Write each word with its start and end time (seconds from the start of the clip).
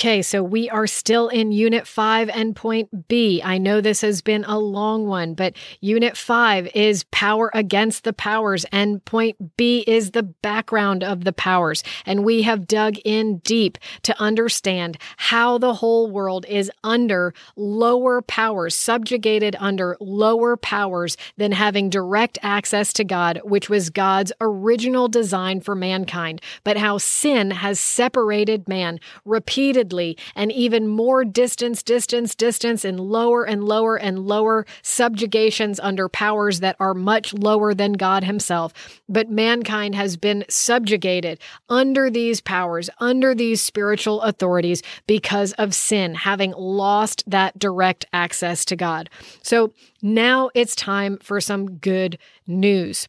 Okay, 0.00 0.22
so 0.22 0.42
we 0.42 0.70
are 0.70 0.86
still 0.86 1.28
in 1.28 1.52
Unit 1.52 1.86
5 1.86 2.30
and 2.30 2.56
Point 2.56 3.06
B. 3.06 3.42
I 3.44 3.58
know 3.58 3.82
this 3.82 4.00
has 4.00 4.22
been 4.22 4.44
a 4.44 4.58
long 4.58 5.06
one, 5.06 5.34
but 5.34 5.52
Unit 5.82 6.16
5 6.16 6.70
is 6.74 7.04
power 7.10 7.50
against 7.52 8.04
the 8.04 8.14
powers, 8.14 8.64
and 8.72 9.04
Point 9.04 9.58
B 9.58 9.84
is 9.86 10.12
the 10.12 10.22
background 10.22 11.04
of 11.04 11.24
the 11.24 11.34
powers. 11.34 11.84
And 12.06 12.24
we 12.24 12.40
have 12.44 12.66
dug 12.66 12.96
in 13.04 13.40
deep 13.40 13.76
to 14.04 14.18
understand 14.18 14.96
how 15.18 15.58
the 15.58 15.74
whole 15.74 16.10
world 16.10 16.46
is 16.48 16.72
under 16.82 17.34
lower 17.54 18.22
powers, 18.22 18.74
subjugated 18.74 19.54
under 19.60 19.98
lower 20.00 20.56
powers 20.56 21.18
than 21.36 21.52
having 21.52 21.90
direct 21.90 22.38
access 22.40 22.94
to 22.94 23.04
God, 23.04 23.42
which 23.44 23.68
was 23.68 23.90
God's 23.90 24.32
original 24.40 25.08
design 25.08 25.60
for 25.60 25.74
mankind, 25.74 26.40
but 26.64 26.78
how 26.78 26.96
sin 26.96 27.50
has 27.50 27.78
separated 27.78 28.66
man 28.66 28.98
repeatedly 29.26 29.89
repeatedly 29.90 30.16
and 30.34 30.52
even 30.52 30.86
more 30.88 31.24
distance, 31.24 31.82
distance, 31.82 32.34
distance, 32.34 32.84
and 32.84 33.00
lower 33.00 33.44
and 33.44 33.64
lower 33.64 33.96
and 33.96 34.26
lower 34.26 34.66
subjugations 34.82 35.80
under 35.80 36.08
powers 36.08 36.60
that 36.60 36.76
are 36.78 36.94
much 36.94 37.34
lower 37.34 37.74
than 37.74 37.92
God 37.94 38.24
Himself. 38.24 38.72
But 39.08 39.30
mankind 39.30 39.94
has 39.94 40.16
been 40.16 40.44
subjugated 40.48 41.40
under 41.68 42.10
these 42.10 42.40
powers, 42.40 42.90
under 42.98 43.34
these 43.34 43.60
spiritual 43.60 44.20
authorities 44.22 44.82
because 45.06 45.52
of 45.54 45.74
sin, 45.74 46.14
having 46.14 46.52
lost 46.52 47.24
that 47.26 47.58
direct 47.58 48.06
access 48.12 48.64
to 48.66 48.76
God. 48.76 49.10
So 49.42 49.72
now 50.02 50.50
it's 50.54 50.74
time 50.74 51.18
for 51.18 51.40
some 51.40 51.78
good 51.78 52.18
news 52.46 53.08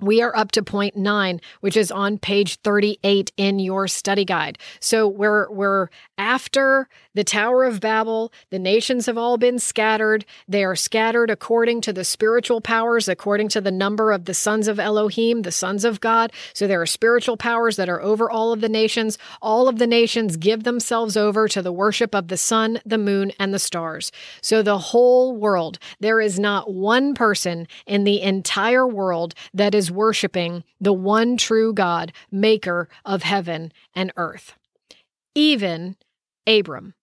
we 0.00 0.22
are 0.22 0.36
up 0.36 0.52
to 0.52 0.62
point 0.62 0.96
nine, 0.96 1.40
which 1.60 1.76
is 1.76 1.90
on 1.90 2.18
page 2.18 2.56
38 2.60 3.32
in 3.36 3.58
your 3.58 3.88
study 3.88 4.24
guide. 4.24 4.58
So 4.80 5.08
we're 5.08 5.50
we're 5.50 5.88
after 6.18 6.88
the 7.14 7.22
Tower 7.22 7.64
of 7.64 7.80
Babel, 7.80 8.32
the 8.50 8.58
nations 8.58 9.06
have 9.06 9.16
all 9.16 9.38
been 9.38 9.60
scattered. 9.60 10.24
They 10.48 10.64
are 10.64 10.74
scattered 10.76 11.30
according 11.30 11.80
to 11.82 11.92
the 11.92 12.04
spiritual 12.04 12.60
powers, 12.60 13.08
according 13.08 13.48
to 13.50 13.60
the 13.60 13.70
number 13.70 14.10
of 14.10 14.24
the 14.24 14.34
sons 14.34 14.66
of 14.66 14.80
Elohim, 14.80 15.42
the 15.42 15.52
sons 15.52 15.84
of 15.84 16.00
God. 16.00 16.32
So 16.52 16.66
there 16.66 16.82
are 16.82 16.86
spiritual 16.86 17.36
powers 17.36 17.76
that 17.76 17.88
are 17.88 18.02
over 18.02 18.28
all 18.28 18.52
of 18.52 18.60
the 18.60 18.68
nations. 18.68 19.16
All 19.40 19.68
of 19.68 19.78
the 19.78 19.86
nations 19.86 20.36
give 20.36 20.64
themselves 20.64 21.16
over 21.16 21.46
to 21.48 21.62
the 21.62 21.72
worship 21.72 22.14
of 22.14 22.28
the 22.28 22.36
sun, 22.36 22.80
the 22.84 22.98
moon, 22.98 23.32
and 23.38 23.54
the 23.54 23.58
stars. 23.58 24.10
So 24.42 24.62
the 24.62 24.78
whole 24.78 25.36
world, 25.36 25.78
there 26.00 26.20
is 26.20 26.38
not 26.38 26.72
one 26.72 27.14
person 27.14 27.68
in 27.86 28.02
the 28.02 28.20
entire 28.20 28.86
world 28.86 29.34
that 29.54 29.74
is 29.74 29.90
worshiping 29.90 30.64
the 30.80 30.92
one 30.92 31.36
true 31.36 31.72
God, 31.72 32.12
maker 32.30 32.88
of 33.04 33.22
heaven 33.22 33.72
and 33.94 34.12
earth. 34.16 34.54
Even 35.34 35.96
Abram. 36.48 36.94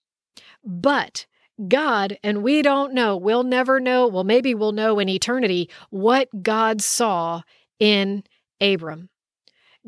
But 0.64 1.28
God, 1.68 2.18
and 2.24 2.44
we 2.44 2.62
don't 2.62 2.94
know, 2.94 3.16
we'll 3.16 3.44
never 3.44 3.80
know, 3.80 4.08
well, 4.08 4.26
maybe 4.26 4.54
we'll 4.54 4.74
know 4.74 5.00
in 5.00 5.08
eternity 5.08 5.70
what 5.90 6.44
God 6.44 6.82
saw 6.82 7.44
in 7.80 8.24
Abram. 8.60 9.10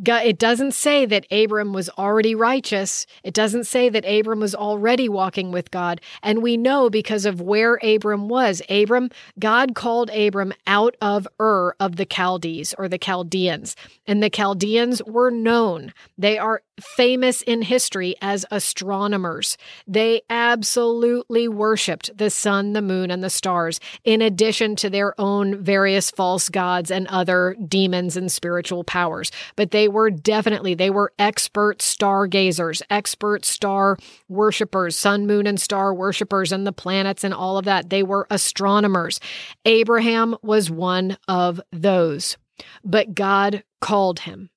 It 0.05 0.37
doesn't 0.37 0.73
say 0.73 1.07
that 1.07 1.25
Abram 1.31 1.73
was 1.73 1.89
already 1.97 2.35
righteous. 2.35 3.07
It 3.23 3.33
doesn't 3.33 3.63
say 3.63 3.89
that 3.89 4.05
Abram 4.05 4.39
was 4.41 4.53
already 4.53 5.09
walking 5.09 5.51
with 5.51 5.71
God. 5.71 5.99
And 6.21 6.43
we 6.43 6.55
know 6.55 6.87
because 6.91 7.25
of 7.25 7.41
where 7.41 7.79
Abram 7.81 8.29
was. 8.29 8.61
Abram, 8.69 9.09
God 9.39 9.73
called 9.73 10.11
Abram 10.11 10.53
out 10.67 10.95
of 11.01 11.27
Ur 11.41 11.73
of 11.79 11.95
the 11.95 12.05
Chaldees 12.05 12.75
or 12.77 12.87
the 12.87 12.99
Chaldeans. 12.99 13.75
And 14.05 14.21
the 14.21 14.29
Chaldeans 14.29 15.01
were 15.03 15.31
known. 15.31 15.93
They 16.15 16.37
are 16.37 16.61
famous 16.79 17.41
in 17.41 17.61
history 17.63 18.15
as 18.21 18.45
astronomers. 18.51 19.57
They 19.87 20.21
absolutely 20.29 21.47
worshiped 21.47 22.17
the 22.17 22.29
sun, 22.29 22.73
the 22.73 22.81
moon, 22.81 23.11
and 23.11 23.23
the 23.23 23.29
stars, 23.29 23.79
in 24.03 24.21
addition 24.21 24.75
to 24.77 24.89
their 24.89 25.19
own 25.19 25.61
various 25.61 26.11
false 26.11 26.49
gods 26.49 26.91
and 26.91 27.07
other 27.07 27.55
demons 27.67 28.15
and 28.15 28.31
spiritual 28.31 28.83
powers. 28.83 29.31
But 29.55 29.71
they 29.71 29.87
were 29.87 30.09
definitely, 30.09 30.73
they 30.73 30.89
were 30.89 31.13
expert 31.17 31.81
stargazers, 31.81 32.81
expert 32.89 33.45
star 33.45 33.97
worshippers, 34.29 34.95
sun, 34.97 35.27
moon, 35.27 35.47
and 35.47 35.59
star 35.59 35.93
worshippers, 35.93 36.51
and 36.51 36.67
the 36.67 36.71
planets 36.71 37.23
and 37.23 37.33
all 37.33 37.57
of 37.57 37.65
that. 37.65 37.89
They 37.89 38.03
were 38.03 38.27
astronomers. 38.29 39.19
Abraham 39.65 40.35
was 40.41 40.69
one 40.69 41.17
of 41.27 41.61
those. 41.71 42.37
But 42.83 43.13
God 43.13 43.63
called 43.81 44.21
him. 44.21 44.49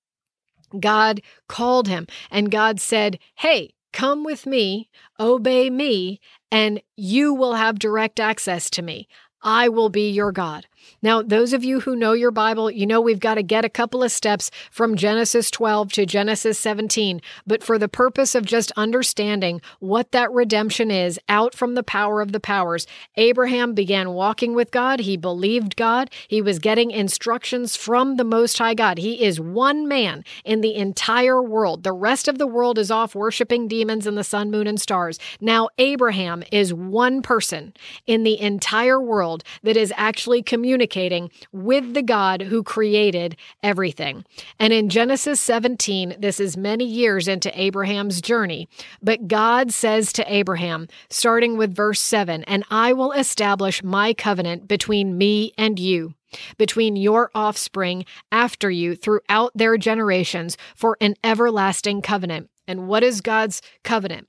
God 0.78 1.20
called 1.48 1.88
him 1.88 2.06
and 2.31 2.50
God 2.50 2.81
said, 2.81 3.19
Hey, 3.36 3.75
come 3.92 4.25
with 4.25 4.47
me, 4.47 4.88
obey 5.19 5.70
me, 5.70 6.20
and 6.50 6.81
you 6.97 7.34
will 7.34 7.54
have 7.54 7.78
direct 7.78 8.20
access 8.20 8.70
to 8.70 8.82
me. 8.82 9.09
I 9.42 9.69
will 9.69 9.88
be 9.88 10.10
your 10.10 10.32
God. 10.32 10.66
Now, 11.02 11.22
those 11.22 11.52
of 11.52 11.64
you 11.64 11.80
who 11.80 11.96
know 11.96 12.12
your 12.12 12.30
Bible, 12.30 12.70
you 12.70 12.86
know 12.86 13.00
we've 13.00 13.20
got 13.20 13.34
to 13.34 13.42
get 13.42 13.64
a 13.64 13.70
couple 13.70 14.02
of 14.02 14.12
steps 14.12 14.50
from 14.70 14.96
Genesis 14.96 15.50
12 15.50 15.92
to 15.92 16.06
Genesis 16.06 16.58
17. 16.58 17.20
But 17.46 17.62
for 17.62 17.78
the 17.78 17.88
purpose 17.88 18.34
of 18.34 18.44
just 18.44 18.70
understanding 18.76 19.60
what 19.78 20.12
that 20.12 20.30
redemption 20.30 20.91
is 20.91 21.18
out 21.28 21.54
from 21.54 21.74
the 21.74 21.82
power 21.82 22.20
of 22.20 22.32
the 22.32 22.41
powers, 22.41 22.86
Abraham 23.16 23.74
began 23.74 24.10
walking 24.10 24.54
with 24.54 24.70
God. 24.70 25.00
He 25.00 25.16
believed 25.16 25.76
God. 25.76 26.10
He 26.28 26.42
was 26.42 26.58
getting 26.58 26.91
instructions 26.91 27.76
from 27.76 28.16
the 28.16 28.24
Most 28.24 28.58
High 28.58 28.74
God. 28.74 28.98
He 28.98 29.24
is 29.24 29.41
one 29.41 29.88
man 29.88 30.24
in 30.44 30.60
the 30.60 30.74
entire 30.74 31.42
world. 31.42 31.82
The 31.82 31.92
rest 31.92 32.28
of 32.28 32.38
the 32.38 32.47
world 32.47 32.78
is 32.78 32.91
off 32.91 33.14
worshiping 33.14 33.68
demons 33.68 34.06
and 34.06 34.18
the 34.18 34.24
sun, 34.24 34.50
moon, 34.50 34.66
and 34.66 34.80
stars. 34.80 35.18
Now, 35.41 35.68
Abraham 35.78 36.42
is 36.52 36.74
one 36.74 37.22
person 37.22 37.72
in 38.06 38.22
the 38.22 38.38
entire 38.41 39.00
world 39.00 39.44
that 39.62 39.76
is 39.76 39.92
actually 39.97 40.42
communicating 40.42 40.69
communicating 40.70 41.28
with 41.50 41.94
the 41.94 42.03
God 42.03 42.42
who 42.42 42.62
created 42.62 43.36
everything. 43.60 44.25
And 44.60 44.72
in 44.72 44.88
Genesis 44.88 45.41
17, 45.41 46.14
this 46.20 46.38
is 46.38 46.56
many 46.56 46.84
years 46.84 47.26
into 47.26 47.50
Abraham's 47.60 48.20
journey, 48.20 48.69
but 49.03 49.26
God 49.26 49.72
says 49.72 50.12
to 50.12 50.32
Abraham, 50.32 50.86
starting 51.09 51.56
with 51.56 51.75
verse 51.75 51.98
7, 52.00 52.44
And 52.44 52.62
I 52.70 52.92
will 52.92 53.10
establish 53.10 53.82
my 53.82 54.14
covenant 54.14 54.69
between 54.69 55.19
me 55.19 55.53
and 55.59 55.78
you 55.78 56.14
between 56.56 56.94
your 56.94 57.28
offspring 57.34 58.04
after 58.30 58.70
you 58.70 58.94
throughout 58.94 59.50
their 59.53 59.76
generations 59.76 60.56
for 60.76 60.97
an 61.00 61.16
everlasting 61.25 62.00
covenant. 62.00 62.48
And 62.69 62.86
what 62.86 63.03
is 63.03 63.20
God's 63.20 63.60
covenant? 63.82 64.28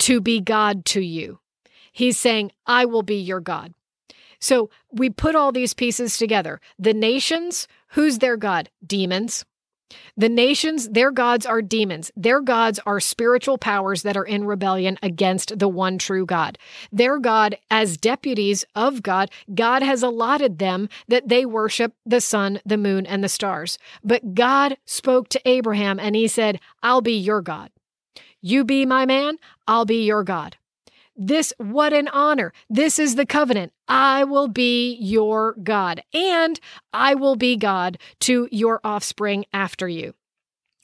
To 0.00 0.20
be 0.20 0.42
God 0.42 0.84
to 0.86 1.00
you. 1.00 1.38
He's 1.90 2.18
saying, 2.18 2.52
I 2.66 2.84
will 2.84 3.02
be 3.02 3.16
your 3.16 3.40
God. 3.40 3.72
So 4.40 4.70
we 4.90 5.10
put 5.10 5.34
all 5.34 5.52
these 5.52 5.74
pieces 5.74 6.16
together. 6.16 6.60
The 6.78 6.94
nations, 6.94 7.68
who's 7.88 8.18
their 8.18 8.36
God? 8.36 8.70
Demons. 8.84 9.44
The 10.16 10.28
nations, 10.28 10.88
their 10.90 11.10
gods 11.10 11.46
are 11.46 11.62
demons. 11.62 12.12
Their 12.16 12.40
gods 12.40 12.78
are 12.86 13.00
spiritual 13.00 13.58
powers 13.58 14.02
that 14.02 14.16
are 14.16 14.24
in 14.24 14.44
rebellion 14.44 14.98
against 15.02 15.58
the 15.58 15.68
one 15.68 15.98
true 15.98 16.24
God. 16.26 16.58
Their 16.92 17.18
God, 17.18 17.56
as 17.70 17.96
deputies 17.96 18.64
of 18.74 19.02
God, 19.02 19.30
God 19.54 19.82
has 19.82 20.02
allotted 20.02 20.58
them 20.58 20.88
that 21.08 21.28
they 21.28 21.44
worship 21.44 21.94
the 22.06 22.20
sun, 22.20 22.60
the 22.64 22.76
moon, 22.76 23.06
and 23.06 23.24
the 23.24 23.28
stars. 23.28 23.78
But 24.04 24.34
God 24.34 24.76
spoke 24.84 25.28
to 25.30 25.48
Abraham 25.48 25.98
and 25.98 26.14
he 26.14 26.28
said, 26.28 26.60
I'll 26.82 27.02
be 27.02 27.16
your 27.18 27.42
God. 27.42 27.70
You 28.40 28.64
be 28.64 28.86
my 28.86 29.06
man, 29.06 29.36
I'll 29.66 29.84
be 29.84 30.04
your 30.04 30.24
God. 30.24 30.56
This, 31.22 31.52
what 31.58 31.92
an 31.92 32.08
honor. 32.08 32.50
This 32.70 32.98
is 32.98 33.14
the 33.14 33.26
covenant. 33.26 33.74
I 33.86 34.24
will 34.24 34.48
be 34.48 34.94
your 34.94 35.54
God, 35.62 36.02
and 36.14 36.58
I 36.94 37.14
will 37.14 37.36
be 37.36 37.56
God 37.56 37.98
to 38.20 38.48
your 38.50 38.80
offspring 38.82 39.44
after 39.52 39.86
you. 39.86 40.14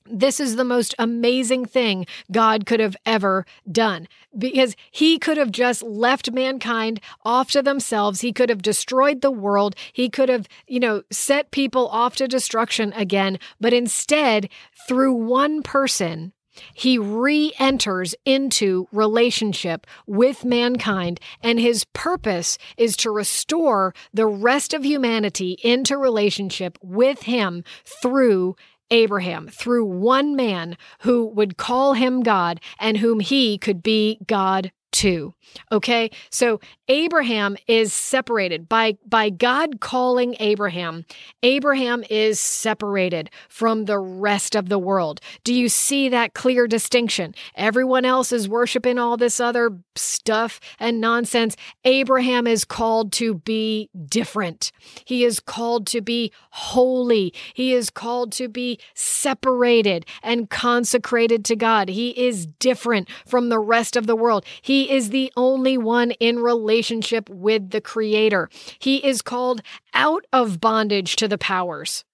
This 0.04 0.38
is 0.38 0.56
the 0.56 0.64
most 0.64 0.94
amazing 0.98 1.64
thing 1.64 2.06
God 2.30 2.66
could 2.66 2.80
have 2.80 2.98
ever 3.06 3.46
done 3.72 4.08
because 4.36 4.76
he 4.90 5.18
could 5.18 5.38
have 5.38 5.50
just 5.50 5.82
left 5.82 6.30
mankind 6.30 7.00
off 7.24 7.50
to 7.52 7.62
themselves. 7.62 8.20
He 8.20 8.34
could 8.34 8.50
have 8.50 8.60
destroyed 8.60 9.22
the 9.22 9.30
world. 9.30 9.74
He 9.92 10.10
could 10.10 10.28
have, 10.28 10.48
you 10.66 10.80
know, 10.80 11.02
set 11.10 11.50
people 11.50 11.88
off 11.88 12.14
to 12.16 12.28
destruction 12.28 12.92
again. 12.92 13.38
But 13.58 13.72
instead, 13.72 14.50
through 14.86 15.14
one 15.14 15.62
person, 15.62 16.34
he 16.74 16.98
re 16.98 17.52
enters 17.58 18.14
into 18.24 18.88
relationship 18.92 19.86
with 20.06 20.44
mankind, 20.44 21.20
and 21.42 21.60
his 21.60 21.84
purpose 21.92 22.58
is 22.76 22.96
to 22.98 23.10
restore 23.10 23.94
the 24.12 24.26
rest 24.26 24.74
of 24.74 24.84
humanity 24.84 25.58
into 25.62 25.96
relationship 25.96 26.78
with 26.82 27.22
him 27.22 27.64
through 27.84 28.56
Abraham, 28.90 29.48
through 29.48 29.84
one 29.84 30.36
man 30.36 30.76
who 31.00 31.26
would 31.26 31.56
call 31.56 31.94
him 31.94 32.22
God 32.22 32.60
and 32.78 32.98
whom 32.98 33.20
he 33.20 33.58
could 33.58 33.82
be 33.82 34.18
God 34.26 34.70
too. 34.92 35.34
Okay. 35.70 36.10
So 36.30 36.60
Abraham 36.88 37.56
is 37.66 37.92
separated 37.92 38.68
by, 38.68 38.96
by 39.04 39.28
God 39.28 39.80
calling 39.80 40.36
Abraham. 40.38 41.04
Abraham 41.42 42.04
is 42.08 42.38
separated 42.38 43.28
from 43.48 43.86
the 43.86 43.98
rest 43.98 44.54
of 44.54 44.68
the 44.68 44.78
world. 44.78 45.20
Do 45.42 45.52
you 45.52 45.68
see 45.68 46.08
that 46.08 46.34
clear 46.34 46.68
distinction? 46.68 47.34
Everyone 47.56 48.04
else 48.04 48.30
is 48.30 48.48
worshiping 48.48 48.98
all 48.98 49.16
this 49.16 49.40
other 49.40 49.78
stuff 49.96 50.60
and 50.78 51.00
nonsense. 51.00 51.56
Abraham 51.84 52.46
is 52.46 52.64
called 52.64 53.12
to 53.14 53.34
be 53.34 53.90
different. 54.08 54.70
He 55.04 55.24
is 55.24 55.40
called 55.40 55.86
to 55.88 56.00
be 56.00 56.32
holy. 56.50 57.34
He 57.54 57.72
is 57.72 57.90
called 57.90 58.30
to 58.32 58.48
be 58.48 58.78
separated 58.94 60.06
and 60.22 60.48
consecrated 60.50 61.44
to 61.46 61.56
God. 61.56 61.88
He 61.88 62.10
is 62.10 62.46
different 62.46 63.08
from 63.26 63.48
the 63.48 63.58
rest 63.58 63.96
of 63.96 64.06
the 64.06 64.16
world. 64.16 64.44
He 64.62 64.90
is 64.90 65.10
the 65.10 65.32
only 65.36 65.76
one 65.76 66.12
in 66.12 66.38
relationship 66.76 67.30
with 67.30 67.70
the 67.70 67.80
Creator. 67.80 68.50
He 68.78 68.98
is 68.98 69.22
called 69.22 69.62
out 69.94 70.26
of 70.30 70.60
bondage 70.60 71.16
to 71.16 71.26
the 71.26 71.38
powers 71.38 72.04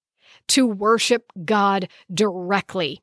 to 0.49 0.67
worship 0.67 1.33
God 1.45 1.89
directly. 2.13 3.03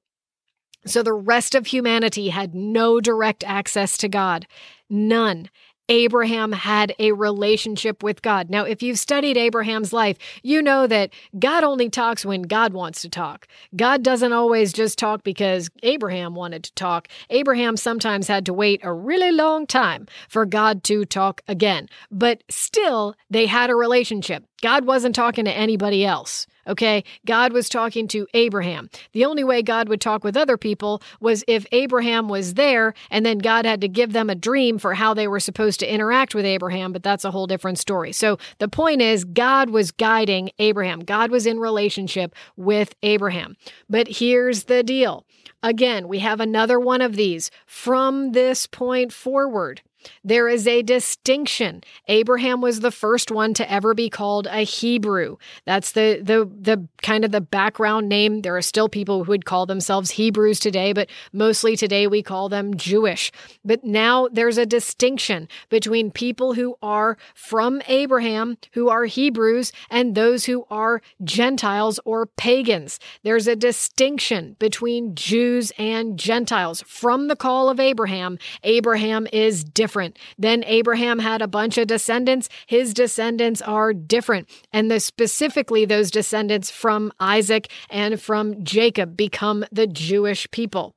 So 0.85 1.03
the 1.03 1.13
rest 1.13 1.55
of 1.55 1.67
humanity 1.67 2.29
had 2.29 2.55
no 2.55 3.01
direct 3.01 3.43
access 3.43 3.97
to 3.97 4.07
God. 4.07 4.47
None. 4.89 5.49
Abraham 5.89 6.51
had 6.51 6.93
a 6.99 7.11
relationship 7.11 8.03
with 8.03 8.21
God. 8.21 8.49
Now, 8.49 8.63
if 8.63 8.81
you've 8.83 8.99
studied 8.99 9.37
Abraham's 9.37 9.91
life, 9.91 10.17
you 10.43 10.61
know 10.61 10.87
that 10.87 11.11
God 11.37 11.63
only 11.63 11.89
talks 11.89 12.23
when 12.23 12.43
God 12.43 12.73
wants 12.73 13.01
to 13.01 13.09
talk. 13.09 13.47
God 13.75 14.03
doesn't 14.03 14.31
always 14.31 14.71
just 14.71 14.99
talk 14.99 15.23
because 15.23 15.69
Abraham 15.83 16.35
wanted 16.35 16.63
to 16.65 16.73
talk. 16.73 17.07
Abraham 17.31 17.75
sometimes 17.75 18.27
had 18.27 18.45
to 18.45 18.53
wait 18.53 18.79
a 18.83 18.93
really 18.93 19.31
long 19.31 19.65
time 19.65 20.07
for 20.29 20.45
God 20.45 20.83
to 20.85 21.05
talk 21.05 21.41
again. 21.47 21.89
But 22.11 22.43
still, 22.49 23.15
they 23.29 23.47
had 23.47 23.69
a 23.69 23.75
relationship. 23.75 24.45
God 24.61 24.85
wasn't 24.85 25.15
talking 25.15 25.45
to 25.45 25.51
anybody 25.51 26.05
else. 26.05 26.45
Okay. 26.67 27.03
God 27.25 27.53
was 27.53 27.69
talking 27.69 28.07
to 28.09 28.27
Abraham. 28.33 28.89
The 29.13 29.25
only 29.25 29.43
way 29.43 29.61
God 29.61 29.89
would 29.89 30.01
talk 30.01 30.23
with 30.23 30.37
other 30.37 30.57
people 30.57 31.01
was 31.19 31.43
if 31.47 31.65
Abraham 31.71 32.27
was 32.29 32.55
there 32.55 32.93
and 33.09 33.25
then 33.25 33.39
God 33.39 33.65
had 33.65 33.81
to 33.81 33.87
give 33.87 34.13
them 34.13 34.29
a 34.29 34.35
dream 34.35 34.77
for 34.77 34.93
how 34.93 35.13
they 35.13 35.27
were 35.27 35.39
supposed 35.39 35.79
to 35.79 35.91
interact 35.91 36.35
with 36.35 36.45
Abraham, 36.45 36.91
but 36.93 37.03
that's 37.03 37.25
a 37.25 37.31
whole 37.31 37.47
different 37.47 37.79
story. 37.79 38.11
So 38.11 38.37
the 38.59 38.67
point 38.67 39.01
is, 39.01 39.23
God 39.23 39.69
was 39.69 39.91
guiding 39.91 40.51
Abraham. 40.59 40.99
God 40.99 41.31
was 41.31 41.45
in 41.45 41.59
relationship 41.59 42.35
with 42.55 42.93
Abraham. 43.03 43.55
But 43.89 44.07
here's 44.07 44.65
the 44.65 44.83
deal. 44.83 45.25
Again, 45.61 46.07
we 46.07 46.19
have 46.19 46.39
another 46.39 46.79
one 46.79 47.01
of 47.01 47.15
these 47.15 47.51
from 47.65 48.31
this 48.31 48.65
point 48.65 49.11
forward. 49.11 49.81
There 50.23 50.47
is 50.47 50.67
a 50.67 50.81
distinction. 50.81 51.81
Abraham 52.07 52.61
was 52.61 52.79
the 52.79 52.91
first 52.91 53.31
one 53.31 53.53
to 53.55 53.71
ever 53.71 53.93
be 53.93 54.09
called 54.09 54.47
a 54.47 54.61
Hebrew. 54.61 55.37
That's 55.65 55.91
the 55.91 56.21
the 56.23 56.49
the 56.59 56.87
kind 57.01 57.25
of 57.25 57.31
the 57.31 57.41
background 57.41 58.07
name. 58.09 58.41
There 58.41 58.55
are 58.55 58.61
still 58.61 58.89
people 58.89 59.23
who 59.23 59.31
would 59.31 59.45
call 59.45 59.65
themselves 59.65 60.11
Hebrews 60.11 60.59
today, 60.59 60.93
but 60.93 61.09
mostly 61.33 61.75
today 61.75 62.07
we 62.07 62.23
call 62.23 62.49
them 62.49 62.75
Jewish. 62.75 63.31
But 63.65 63.83
now 63.83 64.27
there's 64.31 64.57
a 64.57 64.65
distinction 64.65 65.47
between 65.69 66.11
people 66.11 66.53
who 66.53 66.75
are 66.81 67.17
from 67.33 67.81
Abraham, 67.87 68.57
who 68.73 68.89
are 68.89 69.05
Hebrews, 69.05 69.71
and 69.89 70.15
those 70.15 70.45
who 70.45 70.65
are 70.69 71.01
Gentiles 71.23 71.99
or 72.05 72.25
pagans. 72.25 72.99
There's 73.23 73.47
a 73.47 73.55
distinction 73.55 74.55
between 74.59 75.15
Jews 75.15 75.71
and 75.77 76.17
Gentiles. 76.17 76.83
From 76.87 77.27
the 77.27 77.35
call 77.35 77.69
of 77.69 77.79
Abraham, 77.79 78.37
Abraham 78.63 79.27
is 79.33 79.63
different 79.63 79.88
different. 79.89 80.19
Then 80.37 80.63
Abraham 80.67 81.17
had 81.17 81.41
a 81.41 81.47
bunch 81.47 81.79
of 81.79 81.87
descendants. 81.87 82.47
His 82.67 82.93
descendants 82.93 83.59
are 83.63 83.91
different. 83.91 84.47
And 84.71 84.91
the, 84.91 84.99
specifically, 84.99 85.83
those 85.83 86.11
descendants 86.11 86.69
from 86.69 87.11
Isaac 87.19 87.71
and 87.89 88.21
from 88.21 88.63
Jacob 88.63 89.17
become 89.17 89.65
the 89.71 89.87
Jewish 89.87 90.45
people. 90.51 90.93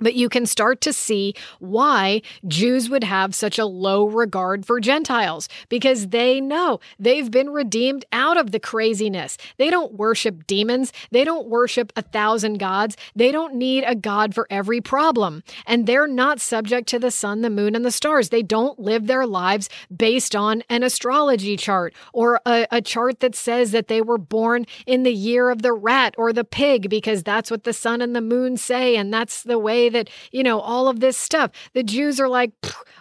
But 0.00 0.14
you 0.14 0.28
can 0.28 0.46
start 0.46 0.80
to 0.82 0.92
see 0.92 1.34
why 1.58 2.22
Jews 2.46 2.88
would 2.88 3.04
have 3.04 3.34
such 3.34 3.58
a 3.58 3.66
low 3.66 4.06
regard 4.06 4.66
for 4.66 4.80
Gentiles 4.80 5.48
because 5.68 6.08
they 6.08 6.40
know 6.40 6.80
they've 6.98 7.30
been 7.30 7.50
redeemed 7.50 8.04
out 8.12 8.36
of 8.36 8.50
the 8.50 8.60
craziness. 8.60 9.36
They 9.56 9.70
don't 9.70 9.94
worship 9.94 10.46
demons. 10.46 10.92
They 11.10 11.24
don't 11.24 11.48
worship 11.48 11.92
a 11.96 12.02
thousand 12.02 12.58
gods. 12.58 12.96
They 13.14 13.32
don't 13.32 13.54
need 13.54 13.84
a 13.84 13.94
God 13.94 14.34
for 14.34 14.46
every 14.50 14.80
problem. 14.80 15.42
And 15.66 15.86
they're 15.86 16.06
not 16.06 16.40
subject 16.40 16.88
to 16.88 16.98
the 16.98 17.10
sun, 17.10 17.42
the 17.42 17.50
moon, 17.50 17.74
and 17.74 17.84
the 17.84 17.90
stars. 17.90 18.28
They 18.28 18.42
don't 18.42 18.78
live 18.78 19.06
their 19.06 19.26
lives 19.26 19.68
based 19.94 20.34
on 20.34 20.62
an 20.68 20.82
astrology 20.82 21.56
chart 21.56 21.94
or 22.12 22.40
a, 22.46 22.66
a 22.70 22.80
chart 22.80 23.20
that 23.20 23.34
says 23.34 23.72
that 23.72 23.88
they 23.88 24.00
were 24.00 24.18
born 24.18 24.66
in 24.86 25.02
the 25.02 25.12
year 25.12 25.50
of 25.50 25.62
the 25.62 25.72
rat 25.72 26.14
or 26.18 26.32
the 26.32 26.44
pig 26.44 26.88
because 26.88 27.22
that's 27.22 27.50
what 27.50 27.64
the 27.64 27.72
sun 27.72 28.00
and 28.00 28.14
the 28.14 28.20
moon 28.20 28.56
say. 28.56 28.96
And 28.96 29.12
that's 29.12 29.42
the 29.42 29.58
way 29.58 29.87
that, 29.90 30.10
you 30.32 30.42
know, 30.42 30.60
all 30.60 30.88
of 30.88 31.00
this 31.00 31.16
stuff. 31.16 31.50
The 31.72 31.82
Jews 31.82 32.20
are 32.20 32.28
like, 32.28 32.52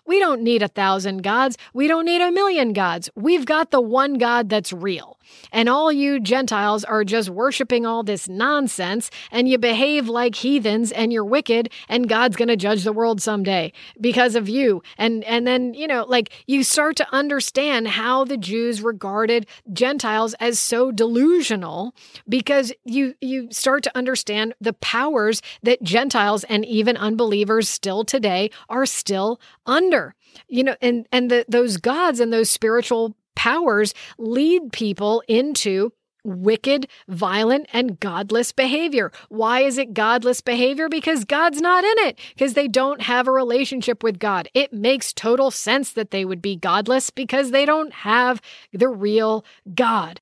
we 0.06 0.19
don't 0.19 0.42
need 0.42 0.62
a 0.62 0.68
thousand 0.68 1.24
gods. 1.24 1.57
We 1.74 1.88
don't 1.88 2.06
need 2.06 2.22
a 2.22 2.31
million 2.31 2.74
gods. 2.74 3.10
We've 3.16 3.45
got 3.45 3.72
the 3.72 3.81
one 3.81 4.16
God 4.16 4.50
that's 4.50 4.72
real. 4.72 5.17
And 5.52 5.70
all 5.70 5.92
you 5.92 6.20
Gentiles 6.20 6.84
are 6.84 7.04
just 7.04 7.30
worshiping 7.30 7.86
all 7.86 8.04
this 8.04 8.28
nonsense 8.28 9.10
and 9.32 9.48
you 9.48 9.58
behave 9.58 10.08
like 10.08 10.36
heathens 10.36 10.92
and 10.92 11.12
you're 11.12 11.26
wicked 11.26 11.70
and 11.90 12.10
God's 12.10 12.36
going 12.36 12.48
to 12.48 12.56
judge 12.56 12.84
the 12.84 12.94
world 12.94 13.22
someday 13.22 13.72
because 14.00 14.36
of 14.36 14.50
you. 14.50 14.82
And 14.98 15.24
and 15.24 15.46
then, 15.46 15.74
you 15.74 15.88
know, 15.88 16.06
like 16.08 16.32
you 16.48 16.64
start 16.64 16.96
to 16.98 17.14
understand 17.14 17.88
how 17.88 18.26
the 18.26 18.38
Jews 18.38 18.82
regarded 18.82 19.48
Gentiles 19.72 20.34
as 20.40 20.60
so 20.60 20.92
delusional 20.92 21.94
because 22.28 22.74
you 22.86 23.16
you 23.22 23.50
start 23.52 23.84
to 23.84 23.98
understand 23.98 24.54
the 24.62 24.74
powers 24.74 25.42
that 25.64 25.84
Gentiles 25.84 26.44
and 26.46 26.66
even 26.66 26.98
unbelievers 26.98 27.70
still 27.70 28.04
today 28.04 28.50
are 28.70 28.86
still 28.86 29.40
under. 29.66 30.16
You 30.48 30.64
know, 30.64 30.76
and 30.82 31.08
and 31.12 31.32
the, 31.32 31.46
those 31.48 31.78
gods 31.78 32.20
and 32.20 32.32
those 32.32 32.50
spiritual 32.50 33.16
powers 33.38 33.94
lead 34.18 34.74
people 34.74 35.24
into 35.28 35.94
wicked, 36.24 36.88
violent, 37.07 37.68
and 37.72 38.00
godless 38.00 38.51
behavior. 38.51 39.12
Why 39.30 39.62
is 39.62 39.78
it 39.78 39.94
godless 39.94 40.42
behavior? 40.42 40.90
Because 40.90 41.23
God's 41.23 41.62
not 41.62 41.85
in 41.85 41.95
it, 42.00 42.19
because 42.35 42.54
they 42.54 42.68
don't 42.68 43.02
have 43.02 43.28
a 43.28 43.31
relationship 43.31 44.04
with 44.04 44.19
God. 44.19 44.50
It 44.54 44.73
makes 44.73 45.14
total 45.14 45.52
sense 45.52 45.94
that 45.94 46.12
they 46.12 46.26
would 46.26 46.42
be 46.42 46.57
godless 46.57 47.12
because 47.12 47.52
they 47.52 47.66
don't 47.66 47.94
have 47.94 48.42
the 48.73 48.90
real 48.90 49.45
God. 49.73 50.19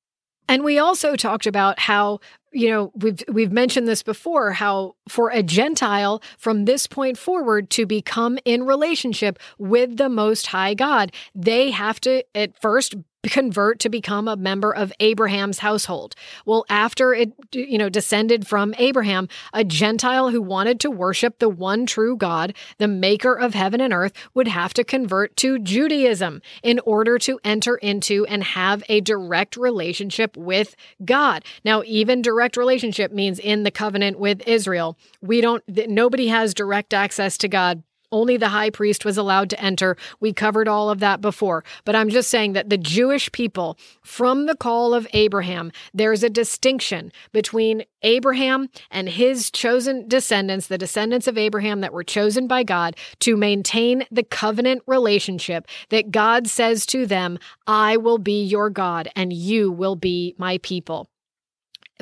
And 0.48 0.62
we 0.62 0.78
also 0.78 1.16
talked 1.16 1.46
about 1.46 1.80
how 1.80 2.20
you 2.56 2.70
know 2.70 2.90
we've 2.94 3.22
we've 3.28 3.52
mentioned 3.52 3.86
this 3.86 4.02
before 4.02 4.52
how 4.52 4.96
for 5.08 5.30
a 5.30 5.42
gentile 5.42 6.22
from 6.38 6.64
this 6.64 6.86
point 6.86 7.18
forward 7.18 7.68
to 7.68 7.84
become 7.84 8.38
in 8.44 8.64
relationship 8.64 9.38
with 9.58 9.98
the 9.98 10.08
most 10.08 10.46
high 10.46 10.72
god 10.72 11.12
they 11.34 11.70
have 11.70 12.00
to 12.00 12.24
at 12.34 12.58
first 12.60 12.94
convert 13.30 13.78
to 13.80 13.88
become 13.88 14.28
a 14.28 14.36
member 14.36 14.74
of 14.74 14.92
Abraham's 15.00 15.60
household. 15.60 16.14
Well, 16.44 16.64
after 16.68 17.14
it, 17.14 17.32
you 17.52 17.78
know, 17.78 17.88
descended 17.88 18.46
from 18.46 18.74
Abraham, 18.78 19.28
a 19.52 19.64
Gentile 19.64 20.30
who 20.30 20.42
wanted 20.42 20.80
to 20.80 20.90
worship 20.90 21.38
the 21.38 21.48
one 21.48 21.86
true 21.86 22.16
God, 22.16 22.54
the 22.78 22.88
maker 22.88 23.34
of 23.34 23.54
heaven 23.54 23.80
and 23.80 23.92
earth, 23.92 24.12
would 24.34 24.48
have 24.48 24.74
to 24.74 24.84
convert 24.84 25.36
to 25.36 25.58
Judaism 25.58 26.42
in 26.62 26.80
order 26.80 27.18
to 27.20 27.40
enter 27.44 27.76
into 27.76 28.26
and 28.26 28.42
have 28.42 28.82
a 28.88 29.00
direct 29.00 29.56
relationship 29.56 30.36
with 30.36 30.76
God. 31.04 31.44
Now, 31.64 31.82
even 31.84 32.22
direct 32.22 32.56
relationship 32.56 33.12
means 33.12 33.38
in 33.38 33.62
the 33.62 33.70
covenant 33.70 34.18
with 34.18 34.46
Israel. 34.46 34.96
We 35.20 35.40
don't, 35.40 35.62
nobody 35.68 36.28
has 36.28 36.54
direct 36.54 36.94
access 36.94 37.38
to 37.38 37.48
God 37.48 37.82
only 38.12 38.36
the 38.36 38.48
high 38.48 38.70
priest 38.70 39.04
was 39.04 39.18
allowed 39.18 39.50
to 39.50 39.60
enter. 39.60 39.96
We 40.20 40.32
covered 40.32 40.68
all 40.68 40.90
of 40.90 41.00
that 41.00 41.20
before. 41.20 41.64
But 41.84 41.96
I'm 41.96 42.08
just 42.08 42.30
saying 42.30 42.52
that 42.54 42.70
the 42.70 42.78
Jewish 42.78 43.30
people, 43.32 43.78
from 44.02 44.46
the 44.46 44.56
call 44.56 44.94
of 44.94 45.06
Abraham, 45.12 45.72
there's 45.92 46.22
a 46.22 46.30
distinction 46.30 47.12
between 47.32 47.84
Abraham 48.02 48.68
and 48.90 49.08
his 49.08 49.50
chosen 49.50 50.06
descendants, 50.08 50.66
the 50.68 50.78
descendants 50.78 51.26
of 51.26 51.38
Abraham 51.38 51.80
that 51.80 51.92
were 51.92 52.04
chosen 52.04 52.46
by 52.46 52.62
God 52.62 52.96
to 53.20 53.36
maintain 53.36 54.04
the 54.10 54.22
covenant 54.22 54.82
relationship 54.86 55.66
that 55.90 56.10
God 56.10 56.46
says 56.46 56.86
to 56.86 57.06
them, 57.06 57.38
I 57.66 57.96
will 57.96 58.18
be 58.18 58.44
your 58.44 58.70
God 58.70 59.08
and 59.16 59.32
you 59.32 59.72
will 59.72 59.96
be 59.96 60.34
my 60.38 60.58
people 60.58 61.08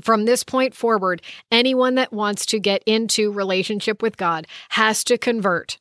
from 0.02 0.24
this 0.24 0.42
point 0.42 0.74
forward, 0.74 1.22
anyone 1.50 1.94
that 1.94 2.12
wants 2.12 2.46
to 2.46 2.58
get 2.58 2.82
into 2.84 3.32
relationship 3.32 4.02
with 4.02 4.16
God 4.16 4.46
has 4.70 5.04
to 5.04 5.18
convert 5.18 5.78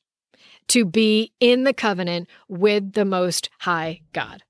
to 0.69 0.85
be 0.85 1.31
in 1.39 1.63
the 1.63 1.73
covenant 1.73 2.29
with 2.47 2.93
the 2.93 3.05
Most 3.05 3.49
High 3.59 4.01
God. 4.13 4.43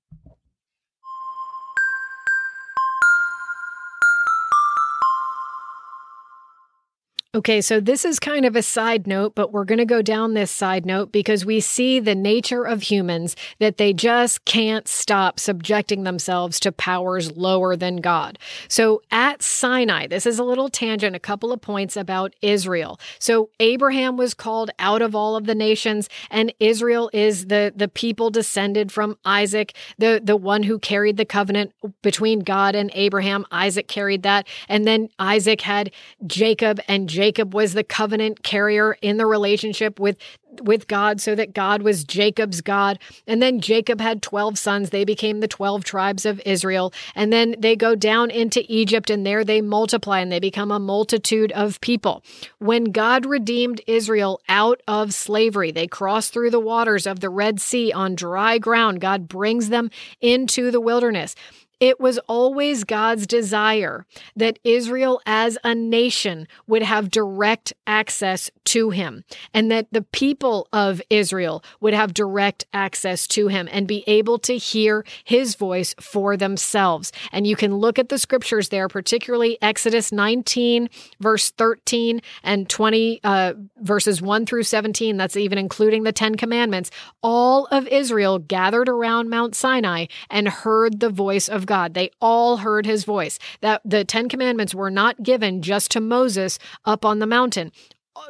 Okay, 7.36 7.62
so 7.62 7.80
this 7.80 8.06
is 8.06 8.20
kind 8.20 8.46
of 8.46 8.56
a 8.56 8.62
side 8.62 9.08
note, 9.08 9.34
but 9.34 9.52
we're 9.52 9.66
going 9.66 9.80
to 9.80 9.86
go 9.86 10.04
down 10.04 10.36
this 10.36 10.52
side 10.52 10.86
note 10.86 11.12
because 11.12 11.44
we 11.44 11.60
see 11.60 12.00
the 12.00 12.14
nature 12.14 12.64
of 12.64 12.84
humans 12.84 13.36
that 13.58 13.78
they 13.78 13.92
just 13.92 14.46
can't 14.46 14.88
stop 14.88 15.40
subjecting 15.40 16.04
themselves 16.04 16.60
to 16.60 16.72
powers 16.72 17.36
lower 17.36 17.76
than 17.76 17.96
God. 17.96 18.38
So 18.68 19.02
at 19.10 19.42
Sinai, 19.42 20.06
this 20.06 20.28
is 20.28 20.38
a 20.38 20.44
little 20.44 20.70
tangent, 20.70 21.16
a 21.16 21.20
couple 21.20 21.52
of 21.52 21.60
points 21.60 21.98
about 21.98 22.36
Israel. 22.44 23.00
So 23.18 23.50
Abraham 23.60 24.16
was 24.16 24.36
called 24.36 24.70
out 24.78 25.02
of 25.02 25.16
all 25.16 25.36
of 25.36 25.48
the 25.48 25.56
nations, 25.56 26.10
and 26.30 26.54
Israel 26.60 27.10
is 27.14 27.48
the, 27.48 27.74
the 27.76 27.88
people 27.88 28.30
descended 28.30 28.92
from 28.92 29.18
Isaac, 29.26 29.76
the, 29.98 30.22
the 30.24 30.38
one 30.38 30.62
who 30.62 30.78
carried 30.78 31.18
the 31.18 31.26
covenant 31.26 31.74
between 32.04 32.42
God 32.42 32.76
and 32.76 32.92
Abraham. 32.94 33.48
Isaac 33.52 33.88
carried 33.88 34.22
that. 34.22 34.46
And 34.70 34.86
then 34.86 35.10
Isaac 35.18 35.62
had 35.62 35.90
Jacob 36.28 36.80
and 36.88 37.10
Jacob 37.10 37.23
Jacob 37.24 37.54
was 37.54 37.72
the 37.72 37.86
covenant 37.86 38.44
carrier 38.44 38.98
in 39.02 39.16
the 39.16 39.26
relationship 39.26 39.98
with 39.98 40.18
with 40.62 40.88
God 40.88 41.22
so 41.22 41.36
that 41.36 41.54
God 41.54 41.82
was 41.82 42.04
Jacob's 42.04 42.62
God. 42.62 43.00
And 43.26 43.42
then 43.42 43.60
Jacob 43.60 44.00
had 44.00 44.22
12 44.22 44.60
sons. 44.60 44.90
They 44.90 45.06
became 45.06 45.40
the 45.40 45.48
12 45.48 45.84
tribes 45.84 46.26
of 46.26 46.42
Israel. 46.46 46.94
And 47.16 47.32
then 47.34 47.56
they 47.58 47.76
go 47.76 47.96
down 47.96 48.30
into 48.30 48.64
Egypt 48.68 49.10
and 49.10 49.26
there 49.26 49.44
they 49.44 49.62
multiply 49.62 50.20
and 50.20 50.32
they 50.32 50.40
become 50.40 50.70
a 50.70 50.80
multitude 50.80 51.52
of 51.54 51.82
people. 51.82 52.22
When 52.60 52.86
God 52.86 53.26
redeemed 53.26 53.82
Israel 53.88 54.42
out 54.50 54.82
of 54.88 55.14
slavery, 55.14 55.72
they 55.72 55.88
cross 55.88 56.30
through 56.30 56.52
the 56.52 56.60
waters 56.60 57.08
of 57.08 57.22
the 57.22 57.30
Red 57.30 57.60
Sea 57.60 57.92
on 57.92 58.14
dry 58.14 58.58
ground. 58.58 59.02
God 59.02 59.28
brings 59.28 59.70
them 59.70 59.90
into 60.22 60.72
the 60.72 60.82
wilderness. 60.82 61.36
It 61.80 62.00
was 62.00 62.18
always 62.28 62.84
God's 62.84 63.28
desire 63.28 64.06
that 64.36 64.60
Israel 64.64 65.22
as 65.26 65.58
a 65.64 65.76
nation 65.76 66.48
would 66.68 66.84
have 66.84 67.12
direct 67.12 67.74
access 67.86 68.50
to 68.66 68.92
him 68.92 69.24
and 69.54 69.70
that 69.72 69.88
the 69.92 70.02
people 70.02 70.68
of 70.72 71.02
Israel 71.10 71.64
would 71.80 71.94
have 71.94 72.14
direct 72.14 72.66
access 72.74 73.28
to 73.28 73.48
him 73.48 73.68
and 73.72 73.88
be 73.88 74.04
able 74.08 74.40
to 74.40 74.58
hear 74.58 75.04
his 75.24 75.56
voice 75.56 75.94
for 76.00 76.38
themselves. 76.38 77.12
And 77.32 77.46
you 77.46 77.56
can 77.56 77.76
look 77.76 78.00
at 78.00 78.10
the 78.10 78.18
scriptures 78.18 78.70
there, 78.70 78.88
particularly 78.88 79.58
Exodus 79.62 80.12
19, 80.12 80.90
verse 81.20 81.52
13 81.52 82.22
and 82.44 82.70
20, 82.70 83.20
uh, 83.24 83.54
verses 83.82 84.22
1 84.22 84.46
through 84.46 84.64
17. 84.64 85.18
That's 85.18 85.38
even 85.38 85.58
including 85.58 86.04
the 86.04 86.12
Ten 86.12 86.36
Commandments. 86.36 86.92
All 87.22 87.66
of 87.68 87.88
Israel 87.88 88.40
gathered 88.40 88.90
around 88.90 89.30
Mount 89.30 89.56
Sinai 89.56 90.06
and 90.30 90.48
heard 90.48 91.00
the 91.00 91.10
voice 91.10 91.50
of 91.50 91.66
God. 91.66 91.73
God. 91.74 91.96
They 91.96 92.12
all 92.22 92.58
heard 92.58 92.86
his 92.86 93.04
voice. 93.04 93.40
That 93.62 93.82
the 93.84 94.06
10 94.06 94.30
commandments 94.30 94.76
were 94.76 94.92
not 94.92 95.24
given 95.24 95.64
just 95.64 95.90
to 95.92 96.00
Moses 96.00 96.60
up 96.86 97.04
on 97.04 97.18
the 97.18 97.26
mountain. 97.26 97.72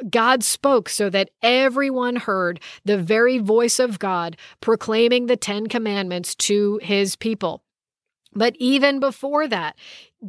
God 0.08 0.42
spoke 0.42 0.88
so 0.88 1.10
that 1.10 1.28
everyone 1.42 2.16
heard 2.16 2.58
the 2.86 2.96
very 2.96 3.36
voice 3.36 3.78
of 3.78 3.98
God 3.98 4.38
proclaiming 4.62 5.26
the 5.26 5.36
10 5.36 5.66
commandments 5.66 6.34
to 6.36 6.80
his 6.82 7.16
people. 7.16 7.62
But 8.32 8.56
even 8.58 8.98
before 8.98 9.46
that, 9.48 9.76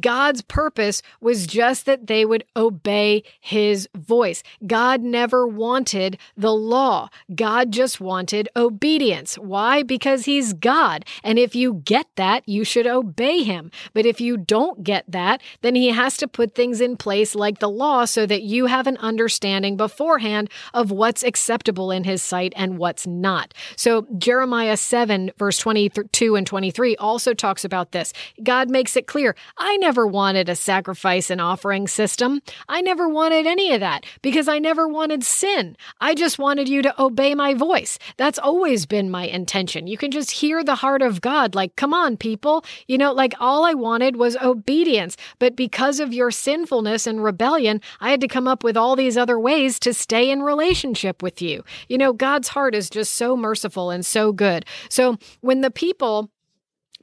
God's 0.00 0.42
purpose 0.42 1.02
was 1.20 1.46
just 1.46 1.86
that 1.86 2.06
they 2.06 2.24
would 2.24 2.44
obey 2.54 3.22
his 3.40 3.88
voice. 3.94 4.42
God 4.66 5.02
never 5.02 5.46
wanted 5.46 6.18
the 6.36 6.52
law. 6.52 7.08
God 7.34 7.72
just 7.72 8.00
wanted 8.00 8.48
obedience. 8.56 9.36
Why? 9.36 9.82
Because 9.82 10.24
he's 10.24 10.52
God. 10.52 11.04
And 11.22 11.38
if 11.38 11.54
you 11.54 11.82
get 11.84 12.06
that, 12.16 12.48
you 12.48 12.64
should 12.64 12.86
obey 12.86 13.42
him. 13.42 13.70
But 13.92 14.06
if 14.06 14.20
you 14.20 14.36
don't 14.36 14.82
get 14.82 15.04
that, 15.10 15.40
then 15.62 15.74
he 15.74 15.88
has 15.90 16.16
to 16.18 16.28
put 16.28 16.54
things 16.54 16.80
in 16.80 16.96
place 16.96 17.34
like 17.34 17.58
the 17.58 17.68
law 17.68 18.04
so 18.04 18.26
that 18.26 18.42
you 18.42 18.66
have 18.66 18.86
an 18.86 18.96
understanding 18.98 19.76
beforehand 19.76 20.50
of 20.74 20.90
what's 20.90 21.22
acceptable 21.22 21.90
in 21.90 22.04
his 22.04 22.22
sight 22.22 22.52
and 22.56 22.78
what's 22.78 23.06
not. 23.06 23.54
So 23.76 24.06
Jeremiah 24.18 24.76
7, 24.76 25.32
verse 25.36 25.58
22 25.58 26.36
and 26.36 26.46
23 26.46 26.96
also 26.96 27.34
talks 27.34 27.64
about 27.64 27.92
this. 27.92 28.12
God 28.42 28.70
makes 28.70 28.96
it 28.96 29.06
clear, 29.06 29.34
I 29.56 29.76
never 29.86 30.04
wanted 30.04 30.48
a 30.48 30.56
sacrifice 30.56 31.30
and 31.30 31.40
offering 31.40 31.86
system. 31.86 32.40
I 32.68 32.80
never 32.80 33.08
wanted 33.08 33.46
any 33.46 33.72
of 33.72 33.78
that 33.78 34.04
because 34.20 34.48
I 34.48 34.58
never 34.58 34.88
wanted 34.88 35.22
sin. 35.22 35.76
I 36.00 36.12
just 36.16 36.40
wanted 36.40 36.68
you 36.68 36.82
to 36.82 37.00
obey 37.00 37.36
my 37.36 37.54
voice. 37.54 37.96
That's 38.16 38.40
always 38.40 38.84
been 38.84 39.12
my 39.12 39.28
intention. 39.28 39.86
You 39.86 39.96
can 39.96 40.10
just 40.10 40.32
hear 40.32 40.64
the 40.64 40.74
heart 40.74 41.02
of 41.02 41.20
God 41.20 41.54
like, 41.54 41.76
come 41.76 41.94
on, 41.94 42.16
people. 42.16 42.64
You 42.88 42.98
know, 42.98 43.12
like 43.12 43.34
all 43.38 43.64
I 43.64 43.74
wanted 43.74 44.16
was 44.16 44.36
obedience. 44.38 45.16
But 45.38 45.54
because 45.54 46.00
of 46.00 46.12
your 46.12 46.32
sinfulness 46.32 47.06
and 47.06 47.22
rebellion, 47.22 47.80
I 48.00 48.10
had 48.10 48.20
to 48.22 48.26
come 48.26 48.48
up 48.48 48.64
with 48.64 48.76
all 48.76 48.96
these 48.96 49.16
other 49.16 49.38
ways 49.38 49.78
to 49.80 49.94
stay 49.94 50.32
in 50.32 50.42
relationship 50.42 51.22
with 51.22 51.40
you. 51.40 51.62
You 51.88 51.96
know, 51.96 52.12
God's 52.12 52.48
heart 52.48 52.74
is 52.74 52.90
just 52.90 53.14
so 53.14 53.36
merciful 53.36 53.90
and 53.90 54.04
so 54.04 54.32
good. 54.32 54.66
So 54.88 55.16
when 55.42 55.60
the 55.60 55.70
people 55.70 56.28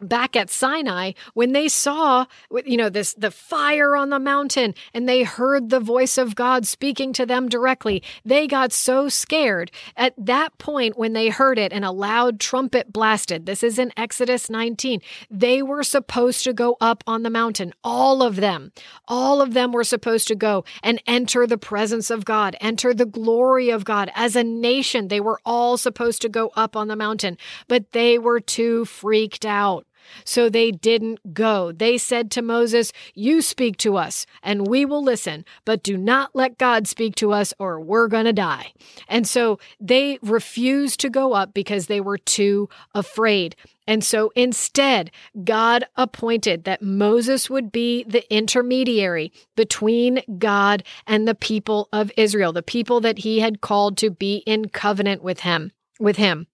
back 0.03 0.35
at 0.35 0.49
Sinai 0.49 1.13
when 1.33 1.53
they 1.53 1.67
saw 1.67 2.25
you 2.65 2.77
know 2.77 2.89
this 2.89 3.13
the 3.13 3.31
fire 3.31 3.95
on 3.95 4.09
the 4.09 4.19
mountain 4.19 4.73
and 4.93 5.07
they 5.07 5.23
heard 5.23 5.69
the 5.69 5.79
voice 5.79 6.17
of 6.17 6.35
God 6.35 6.65
speaking 6.67 7.13
to 7.13 7.25
them 7.25 7.49
directly. 7.49 8.03
They 8.25 8.47
got 8.47 8.71
so 8.71 9.09
scared. 9.09 9.71
At 9.95 10.13
that 10.17 10.57
point 10.57 10.97
when 10.97 11.13
they 11.13 11.29
heard 11.29 11.57
it 11.57 11.73
and 11.73 11.85
a 11.85 11.91
loud 11.91 12.39
trumpet 12.39 12.93
blasted 12.93 13.45
this 13.45 13.63
is 13.63 13.79
in 13.79 13.91
Exodus 13.97 14.49
19 14.49 15.01
they 15.29 15.61
were 15.61 15.83
supposed 15.83 16.43
to 16.43 16.53
go 16.53 16.77
up 16.79 17.03
on 17.07 17.23
the 17.23 17.29
mountain 17.29 17.73
all 17.83 18.21
of 18.21 18.37
them. 18.37 18.71
All 19.07 19.41
of 19.41 19.53
them 19.53 19.71
were 19.71 19.83
supposed 19.83 20.27
to 20.27 20.35
go 20.35 20.63
and 20.81 21.01
enter 21.07 21.47
the 21.47 21.57
presence 21.57 22.09
of 22.09 22.25
God 22.25 22.55
enter 22.61 22.93
the 22.93 23.05
glory 23.05 23.69
of 23.69 23.85
God. 23.85 24.11
As 24.15 24.35
a 24.35 24.43
nation 24.43 25.07
they 25.07 25.19
were 25.19 25.39
all 25.45 25.77
supposed 25.77 26.21
to 26.21 26.29
go 26.29 26.51
up 26.55 26.75
on 26.75 26.87
the 26.87 26.95
mountain 26.95 27.37
but 27.67 27.91
they 27.91 28.17
were 28.17 28.39
too 28.39 28.85
freaked 28.85 29.45
out 29.45 29.85
so 30.25 30.49
they 30.49 30.71
didn't 30.71 31.33
go. 31.33 31.71
They 31.71 31.97
said 31.97 32.31
to 32.31 32.41
Moses, 32.41 32.91
You 33.13 33.41
speak 33.41 33.77
to 33.77 33.97
us, 33.97 34.25
and 34.41 34.67
we 34.67 34.85
will 34.85 35.03
listen, 35.03 35.45
but 35.65 35.83
do 35.83 35.97
not 35.97 36.31
let 36.33 36.57
God 36.57 36.87
speak 36.87 37.15
to 37.15 37.31
us, 37.31 37.53
or 37.59 37.79
we're 37.79 38.07
going 38.07 38.25
to 38.25 38.33
die. 38.33 38.73
And 39.07 39.27
so 39.27 39.59
they 39.79 40.19
refused 40.21 40.99
to 41.01 41.09
go 41.09 41.33
up 41.33 41.53
because 41.53 41.87
they 41.87 42.01
were 42.01 42.17
too 42.17 42.69
afraid. 42.93 43.55
And 43.85 44.03
so 44.03 44.31
instead, 44.35 45.11
God 45.43 45.85
appointed 45.97 46.63
that 46.63 46.81
Moses 46.81 47.49
would 47.49 47.71
be 47.71 48.03
the 48.03 48.31
intermediary 48.33 49.31
between 49.55 50.21
God 50.37 50.83
and 51.05 51.27
the 51.27 51.35
people 51.35 51.89
of 51.91 52.11
Israel, 52.15 52.53
the 52.53 52.63
people 52.63 53.01
that 53.01 53.19
he 53.19 53.39
had 53.39 53.61
called 53.61 53.97
to 53.97 54.09
be 54.09 54.37
in 54.45 54.69
covenant 54.69 55.21
with 55.21 55.41
him, 55.41 55.71
with 55.99 56.15
him. 56.15 56.47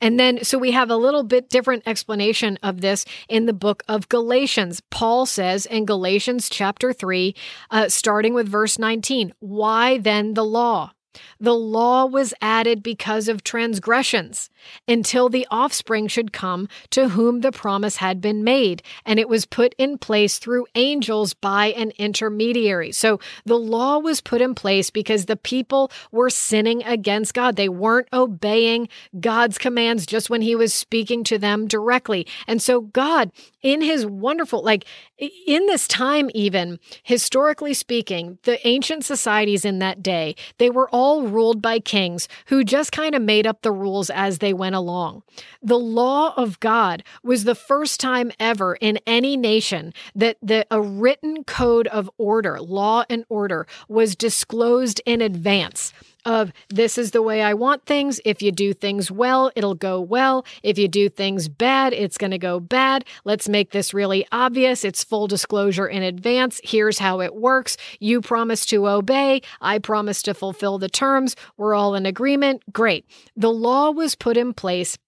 And 0.00 0.18
then, 0.18 0.44
so 0.44 0.58
we 0.58 0.72
have 0.72 0.90
a 0.90 0.96
little 0.96 1.22
bit 1.22 1.50
different 1.50 1.82
explanation 1.86 2.58
of 2.62 2.80
this 2.80 3.04
in 3.28 3.46
the 3.46 3.52
book 3.52 3.82
of 3.88 4.08
Galatians. 4.08 4.82
Paul 4.90 5.26
says 5.26 5.66
in 5.66 5.84
Galatians 5.84 6.48
chapter 6.48 6.92
3, 6.92 7.34
uh, 7.70 7.88
starting 7.88 8.34
with 8.34 8.48
verse 8.48 8.78
19, 8.78 9.32
why 9.40 9.98
then 9.98 10.34
the 10.34 10.44
law? 10.44 10.92
The 11.40 11.54
law 11.54 12.06
was 12.06 12.34
added 12.40 12.82
because 12.82 13.28
of 13.28 13.44
transgressions 13.44 14.50
until 14.88 15.28
the 15.28 15.46
offspring 15.50 16.08
should 16.08 16.32
come 16.32 16.68
to 16.90 17.10
whom 17.10 17.40
the 17.40 17.52
promise 17.52 17.96
had 17.96 18.20
been 18.20 18.42
made, 18.42 18.82
and 19.04 19.18
it 19.18 19.28
was 19.28 19.46
put 19.46 19.74
in 19.78 19.98
place 19.98 20.38
through 20.38 20.66
angels 20.74 21.34
by 21.34 21.66
an 21.66 21.92
intermediary. 21.98 22.92
So 22.92 23.20
the 23.44 23.58
law 23.58 23.98
was 23.98 24.20
put 24.20 24.40
in 24.40 24.54
place 24.54 24.90
because 24.90 25.26
the 25.26 25.36
people 25.36 25.90
were 26.10 26.30
sinning 26.30 26.82
against 26.84 27.34
God. 27.34 27.56
They 27.56 27.68
weren't 27.68 28.08
obeying 28.12 28.88
God's 29.20 29.58
commands 29.58 30.06
just 30.06 30.30
when 30.30 30.42
He 30.42 30.56
was 30.56 30.72
speaking 30.72 31.24
to 31.24 31.38
them 31.38 31.66
directly. 31.66 32.26
And 32.46 32.62
so 32.62 32.80
God, 32.80 33.30
in 33.62 33.82
His 33.82 34.06
wonderful, 34.06 34.62
like 34.62 34.84
in 35.18 35.66
this 35.66 35.86
time, 35.86 36.30
even 36.34 36.78
historically 37.02 37.74
speaking, 37.74 38.38
the 38.44 38.66
ancient 38.66 39.04
societies 39.04 39.64
in 39.64 39.78
that 39.78 40.02
day, 40.02 40.34
they 40.58 40.70
were 40.70 40.88
all 40.90 41.03
ruled 41.12 41.60
by 41.60 41.78
kings 41.78 42.28
who 42.46 42.64
just 42.64 42.92
kind 42.92 43.14
of 43.14 43.22
made 43.22 43.46
up 43.46 43.62
the 43.62 43.72
rules 43.72 44.10
as 44.10 44.38
they 44.38 44.52
went 44.52 44.74
along. 44.74 45.22
The 45.62 45.78
law 45.78 46.34
of 46.36 46.60
God 46.60 47.02
was 47.22 47.44
the 47.44 47.54
first 47.54 48.00
time 48.00 48.32
ever 48.40 48.76
in 48.76 48.98
any 49.06 49.36
nation 49.36 49.92
that 50.14 50.36
the, 50.42 50.66
a 50.70 50.80
written 50.80 51.44
code 51.44 51.86
of 51.88 52.10
order, 52.18 52.60
law 52.60 53.04
and 53.08 53.24
order, 53.28 53.66
was 53.88 54.16
disclosed 54.16 55.00
in 55.06 55.20
advance 55.20 55.92
of 56.24 56.52
this 56.68 56.98
is 56.98 57.10
the 57.10 57.22
way 57.22 57.42
I 57.42 57.54
want 57.54 57.86
things. 57.86 58.20
If 58.24 58.42
you 58.42 58.52
do 58.52 58.72
things 58.72 59.10
well, 59.10 59.50
it'll 59.54 59.74
go 59.74 60.00
well. 60.00 60.44
If 60.62 60.78
you 60.78 60.88
do 60.88 61.08
things 61.08 61.48
bad, 61.48 61.92
it's 61.92 62.18
going 62.18 62.30
to 62.30 62.38
go 62.38 62.60
bad. 62.60 63.04
Let's 63.24 63.48
make 63.48 63.70
this 63.70 63.94
really 63.94 64.26
obvious. 64.32 64.84
It's 64.84 65.04
full 65.04 65.26
disclosure 65.26 65.86
in 65.86 66.02
advance. 66.02 66.60
Here's 66.64 66.98
how 66.98 67.20
it 67.20 67.34
works. 67.34 67.76
You 68.00 68.20
promise 68.20 68.66
to 68.66 68.88
obey. 68.88 69.42
I 69.60 69.78
promise 69.78 70.22
to 70.22 70.34
fulfill 70.34 70.78
the 70.78 70.88
terms. 70.88 71.36
We're 71.56 71.74
all 71.74 71.94
in 71.94 72.06
agreement. 72.06 72.62
Great. 72.72 73.06
The 73.36 73.52
law 73.52 73.90
was 73.90 74.14
put 74.14 74.36
in 74.36 74.54
place 74.54 74.98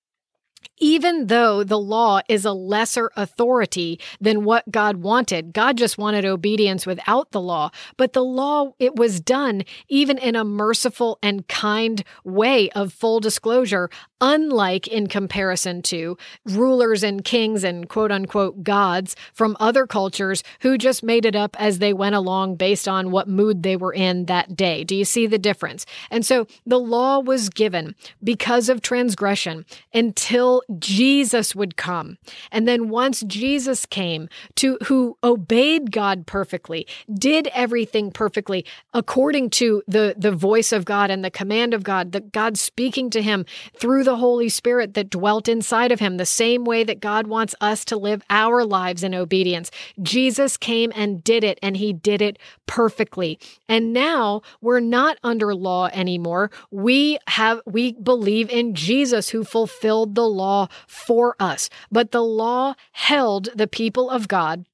even 0.79 1.27
though 1.27 1.65
the 1.65 1.79
law 1.79 2.21
is 2.29 2.45
a 2.45 2.53
lesser 2.53 3.11
authority 3.17 4.01
than 4.21 4.45
what 4.45 4.71
God 4.71 4.97
wanted. 4.99 5.53
God 5.53 5.77
just 5.77 5.99
wanted 5.99 6.25
obedience 6.25 6.87
without 6.87 7.31
the 7.33 7.41
law, 7.41 7.71
but 7.97 8.13
the 8.13 8.25
law, 8.25 8.73
it 8.79 8.97
was 8.97 9.21
done 9.21 9.65
even 9.89 10.19
in 10.19 10.37
a 10.37 10.45
merciful 10.45 11.19
and 11.23 11.47
kind 11.49 12.05
way 12.25 12.71
of 12.71 12.93
full 12.93 13.21
disclosure, 13.21 13.91
unlike 14.21 14.89
in 14.89 15.07
comparison 15.07 15.83
to 15.83 16.17
rulers 16.45 17.03
and 17.03 17.25
kings 17.25 17.65
and 17.65 17.89
quote 17.89 18.11
unquote 18.11 18.63
gods 18.63 19.15
from 19.33 19.57
other 19.61 19.87
cultures 19.87 20.43
who 20.61 20.79
just 20.79 21.03
made 21.03 21.25
it 21.25 21.37
up 21.37 21.57
as 21.61 21.79
they 21.79 21.93
went 21.93 22.15
along 22.15 22.57
based 22.57 22.89
on 22.89 23.11
what 23.11 23.29
mood 23.29 23.63
they 23.63 23.77
were 23.77 23.93
in 23.93 24.27
that 24.27 24.57
day. 24.57 24.85
Do 24.85 24.95
you 24.95 25.05
see 25.05 25.27
the 25.27 25.39
difference? 25.39 25.87
And 26.11 26.25
so 26.25 26.47
the 26.65 26.79
law 26.79 27.19
was 27.19 27.49
given 27.49 27.95
because 28.23 28.69
of 28.69 28.81
transgression 28.81 29.65
until 29.93 30.56
Jesus 30.79 31.55
would 31.55 31.77
come. 31.77 32.19
And 32.51 32.67
then 32.67 32.89
once 32.89 33.23
Jesus 33.23 33.87
came 33.87 34.29
to 34.57 34.79
who 34.85 35.17
obeyed 35.23 35.93
God 35.93 36.27
perfectly, 36.27 36.87
did 37.13 37.49
everything 37.49 38.11
perfectly 38.11 38.65
according 38.95 39.51
to 39.51 39.83
the 39.87 40.15
the 40.17 40.33
voice 40.33 40.73
of 40.73 40.85
God 40.85 41.11
and 41.11 41.25
the 41.25 41.31
command 41.31 41.75
of 41.75 41.83
God, 41.83 42.13
that 42.13 42.33
God 42.33 42.59
speaking 42.59 43.11
to 43.11 43.23
him 43.23 43.45
through 43.79 44.05
the 44.05 44.17
Holy 44.17 44.49
Spirit 44.49 44.95
that 44.95 45.11
dwelt 45.11 45.49
inside 45.49 45.93
of 45.93 46.01
him, 46.01 46.17
the 46.17 46.27
same 46.27 46.65
way 46.65 46.85
that 46.85 47.01
God 47.01 47.27
wants 47.27 47.55
us 47.61 47.85
to 47.87 47.97
live 47.97 48.23
our 48.31 48.65
lives 48.65 49.03
in 49.03 49.15
obedience. 49.15 49.71
Jesus 50.03 50.57
came 50.57 50.93
and 50.95 51.23
did 51.23 51.45
it 51.45 51.59
and 51.63 51.77
he 51.77 51.93
did 51.93 52.23
it 52.23 52.39
perfectly. 52.67 53.39
And 53.69 53.93
now 53.93 54.43
we're 54.61 54.81
not 54.81 55.19
under 55.23 55.55
law 55.55 55.89
anymore. 55.93 56.51
We 56.71 57.19
have 57.29 57.61
we 57.67 57.93
believe 57.93 58.49
in 58.51 58.75
Jesus 58.75 59.31
who 59.31 59.45
fulfilled 59.45 60.15
the 60.15 60.29
law 60.29 60.46
for 60.87 61.37
us. 61.41 61.69
But 61.91 62.11
the 62.13 62.23
law 62.23 62.75
held 62.93 63.49
the 63.55 63.67
people 63.67 64.11
of 64.11 64.29
God 64.29 64.67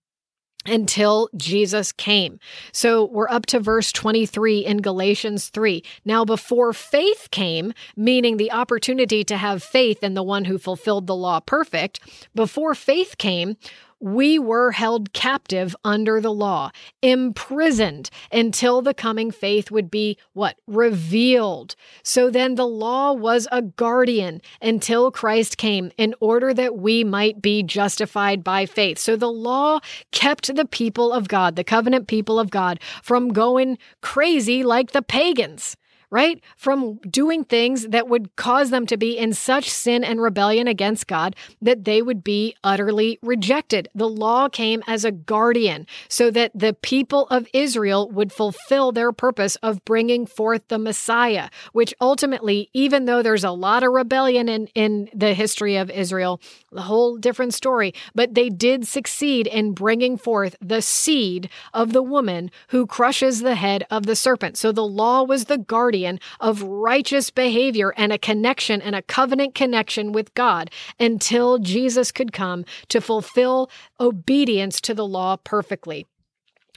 until 0.67 1.29
Jesus 1.37 1.93
came. 1.93 2.38
So 2.73 3.05
we're 3.05 3.29
up 3.29 3.47
to 3.47 3.61
verse 3.61 3.93
23 3.93 4.61
in 4.61 4.79
Galatians 4.79 5.49
3. 5.49 5.83
Now, 6.05 6.25
before 6.25 6.73
faith 6.73 7.29
came, 7.31 7.73
meaning 7.97 8.37
the 8.37 8.52
opportunity 8.52 9.25
to 9.25 9.37
have 9.37 9.62
faith 9.62 10.02
in 10.02 10.14
the 10.14 10.23
one 10.23 10.45
who 10.45 10.59
fulfilled 10.59 11.07
the 11.07 11.17
law 11.17 11.41
perfect, 11.41 12.00
before 12.35 12.75
faith 12.75 13.19
came, 13.19 13.57
we 14.02 14.37
were 14.37 14.73
held 14.73 15.12
captive 15.12 15.76
under 15.85 16.21
the 16.21 16.32
law, 16.32 16.73
imprisoned 17.02 18.11
until 18.32 18.82
the 18.82 18.92
coming 18.92 19.30
faith 19.30 19.71
would 19.71 19.90
be 19.90 20.18
what? 20.32 20.56
Revealed. 20.66 21.76
So 22.02 22.28
then 22.28 22.56
the 22.56 22.66
law 22.66 23.12
was 23.12 23.47
a 23.52 23.62
guardian 23.62 24.42
until 24.61 25.12
Christ 25.12 25.56
came 25.56 25.92
in 25.97 26.14
order 26.18 26.52
that 26.52 26.76
we 26.76 27.04
might 27.04 27.40
be 27.40 27.62
justified 27.62 28.42
by 28.42 28.66
faith. 28.66 28.99
So 28.99 29.14
the 29.14 29.30
law 29.30 29.78
kept 30.11 30.54
the 30.54 30.66
people 30.66 31.12
of 31.12 31.28
God, 31.28 31.54
the 31.54 31.62
covenant 31.62 32.09
people 32.09 32.40
of 32.40 32.50
God, 32.50 32.80
from 33.02 33.32
going 33.32 33.78
crazy 34.00 34.64
like 34.64 34.90
the 34.90 35.02
pagans 35.02 35.76
right? 36.12 36.42
From 36.59 36.97
doing 36.99 37.42
things 37.42 37.88
that 37.88 38.07
would 38.07 38.37
cause 38.37 38.69
them 38.69 38.87
to 38.87 38.99
be 38.99 39.16
in 39.16 39.33
such 39.33 39.71
sin 39.71 40.04
and 40.04 40.21
rebellion 40.21 40.69
against 40.69 41.07
God 41.07 41.35
that 41.62 41.87
they 41.87 42.02
would 42.02 42.23
be 42.23 42.54
utterly 42.62 43.19
rejected. 43.23 43.88
The 43.95 44.11
law 44.11 44.50
came 44.50 44.83
as 44.87 45.07
a 45.07 45.11
guardian 45.11 45.87
so 46.09 46.31
that 46.31 46.52
the 46.54 46.75
people 46.75 47.26
of 47.28 47.49
Israel 47.54 48.11
would 48.11 48.31
fulfill 48.31 48.92
their 48.92 49.11
purpose 49.11 49.57
of 49.57 49.83
bringing 49.87 50.26
forth 50.26 50.69
the 50.69 50.78
Messiah, 50.78 51.49
which 51.73 51.95
ultimately, 51.99 52.69
even 52.75 53.07
though 53.07 53.23
there's 53.23 53.42
a 53.42 53.50
lot 53.50 53.83
of 53.83 53.92
rebellion 53.92 54.50
in, 54.50 54.66
in 54.75 55.09
the 55.14 55.33
history 55.33 55.76
of 55.76 55.90
Israel, 55.90 56.42
the 56.71 56.83
whole 56.83 57.16
different 57.16 57.54
story, 57.54 57.95
but 58.14 58.35
they 58.35 58.50
did 58.50 58.87
succeed 58.87 59.47
in 59.47 59.73
bringing 59.73 60.19
forth 60.19 60.57
the 60.61 60.83
seed 60.83 61.49
of 61.73 61.95
the 61.95 62.02
woman 62.02 62.50
who 62.69 62.87
crushes 62.87 63.40
the 63.40 63.54
head 63.54 63.87
of 63.90 64.04
the 64.04 64.16
serpent. 64.16 64.59
So 64.59 64.73
the 64.73 64.85
law 64.85 65.23
was 65.23 65.47
the 65.47 65.57
guardian 65.57 66.01
guardian 66.02 66.18
of 66.40 66.62
righteous 66.62 67.30
behavior 67.30 67.95
and 67.97 68.12
a 68.12 68.19
connection 68.19 68.82
and 68.82 68.95
a 68.95 69.02
covenant 69.02 69.54
connection 69.54 70.12
with 70.12 70.34
God 70.34 70.71
until 70.99 71.58
Jesus 71.58 72.10
could 72.10 72.32
come 72.32 72.65
to 72.88 73.00
fulfill 73.00 73.71
obedience 74.00 74.80
to 74.82 74.95
the 74.95 75.06
law 75.06 75.36
perfectly. 75.36 76.06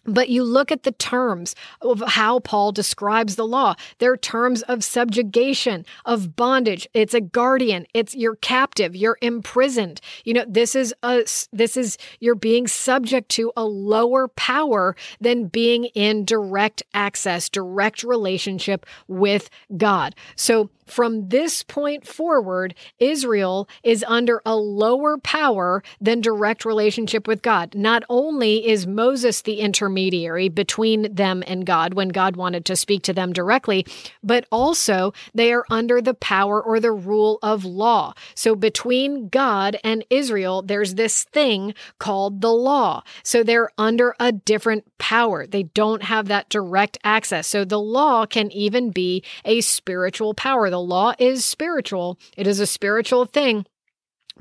But 0.05 0.29
you 0.29 0.43
look 0.43 0.71
at 0.71 0.83
the 0.83 0.91
terms 0.91 1.55
of 1.81 2.01
how 2.05 2.39
Paul 2.39 2.71
describes 2.71 3.35
the 3.35 3.47
law. 3.47 3.75
They're 3.99 4.17
terms 4.17 4.61
of 4.63 4.83
subjugation, 4.83 5.85
of 6.05 6.35
bondage. 6.35 6.87
It's 6.93 7.13
a 7.13 7.21
guardian. 7.21 7.87
It's 7.93 8.15
you're 8.15 8.35
captive. 8.37 8.95
You're 8.95 9.17
imprisoned. 9.21 10.01
You 10.23 10.35
know, 10.35 10.45
this 10.47 10.75
is 10.75 10.93
a 11.03 11.25
this 11.51 11.77
is 11.77 11.97
you're 12.19 12.35
being 12.35 12.67
subject 12.67 13.29
to 13.29 13.51
a 13.57 13.65
lower 13.65 14.27
power 14.29 14.95
than 15.19 15.47
being 15.47 15.85
in 15.95 16.25
direct 16.25 16.83
access, 16.93 17.49
direct 17.49 18.03
relationship 18.03 18.85
with 19.07 19.49
God. 19.77 20.15
So 20.35 20.69
from 20.85 21.29
this 21.29 21.63
point 21.63 22.05
forward, 22.07 22.75
Israel 22.99 23.67
is 23.83 24.05
under 24.07 24.41
a 24.45 24.55
lower 24.55 25.17
power 25.17 25.83
than 25.99 26.21
direct 26.21 26.65
relationship 26.65 27.27
with 27.27 27.41
God. 27.41 27.75
Not 27.75 28.03
only 28.09 28.67
is 28.67 28.85
Moses 28.87 29.41
the 29.41 29.59
intermediary 29.59 30.49
between 30.49 31.13
them 31.13 31.43
and 31.47 31.65
God 31.65 31.93
when 31.93 32.09
God 32.09 32.35
wanted 32.35 32.65
to 32.65 32.75
speak 32.75 33.03
to 33.03 33.13
them 33.13 33.33
directly, 33.33 33.85
but 34.23 34.45
also 34.51 35.13
they 35.33 35.51
are 35.53 35.65
under 35.69 36.01
the 36.01 36.13
power 36.13 36.61
or 36.61 36.79
the 36.79 36.91
rule 36.91 37.39
of 37.41 37.65
law. 37.65 38.13
So 38.35 38.55
between 38.55 39.29
God 39.29 39.77
and 39.83 40.05
Israel, 40.09 40.61
there's 40.61 40.95
this 40.95 41.23
thing 41.23 41.73
called 41.99 42.41
the 42.41 42.53
law. 42.53 43.03
So 43.23 43.43
they're 43.43 43.71
under 43.77 44.15
a 44.19 44.31
different 44.31 44.85
power. 44.97 45.47
They 45.47 45.63
don't 45.63 46.03
have 46.03 46.27
that 46.27 46.49
direct 46.49 46.97
access. 47.03 47.47
So 47.47 47.65
the 47.65 47.79
law 47.79 48.25
can 48.25 48.51
even 48.51 48.91
be 48.91 49.23
a 49.43 49.61
spiritual 49.61 50.33
power 50.33 50.69
the 50.75 50.81
law 50.81 51.13
is 51.17 51.45
spiritual, 51.45 52.19
it 52.35 52.47
is 52.47 52.59
a 52.59 52.67
spiritual 52.67 53.23
thing. 53.23 53.65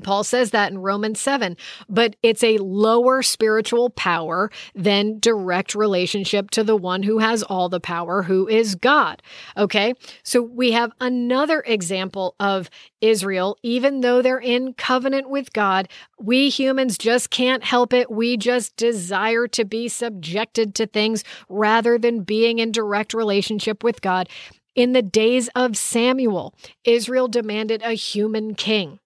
Paul 0.02 0.24
says 0.24 0.50
that 0.50 0.72
in 0.72 0.78
Romans 0.78 1.20
7, 1.20 1.56
but 1.88 2.16
it's 2.20 2.42
a 2.42 2.58
lower 2.58 3.22
spiritual 3.22 3.90
power 3.90 4.50
than 4.74 5.20
direct 5.20 5.76
relationship 5.76 6.50
to 6.50 6.64
the 6.64 6.74
one 6.74 7.04
who 7.04 7.18
has 7.18 7.44
all 7.44 7.68
the 7.68 7.78
power, 7.78 8.24
who 8.24 8.48
is 8.48 8.74
God. 8.74 9.22
Okay. 9.56 9.94
So 10.24 10.42
we 10.42 10.72
have 10.72 10.90
another 11.00 11.62
example 11.64 12.34
of 12.40 12.68
Israel, 13.00 13.56
even 13.62 14.00
though 14.00 14.20
they're 14.20 14.40
in 14.40 14.74
covenant 14.74 15.30
with 15.30 15.52
God, 15.52 15.88
we 16.18 16.48
humans 16.48 16.98
just 16.98 17.30
can't 17.30 17.62
help 17.62 17.92
it. 17.92 18.10
We 18.10 18.36
just 18.36 18.74
desire 18.76 19.46
to 19.48 19.64
be 19.64 19.86
subjected 19.86 20.74
to 20.74 20.86
things 20.86 21.22
rather 21.48 21.98
than 21.98 22.24
being 22.24 22.58
in 22.58 22.72
direct 22.72 23.14
relationship 23.14 23.84
with 23.84 24.02
God. 24.02 24.28
In 24.74 24.92
the 24.92 25.02
days 25.02 25.48
of 25.54 25.76
Samuel, 25.76 26.54
Israel 26.84 27.28
demanded 27.28 27.82
a 27.82 27.92
human 27.92 28.54
king. 28.54 28.98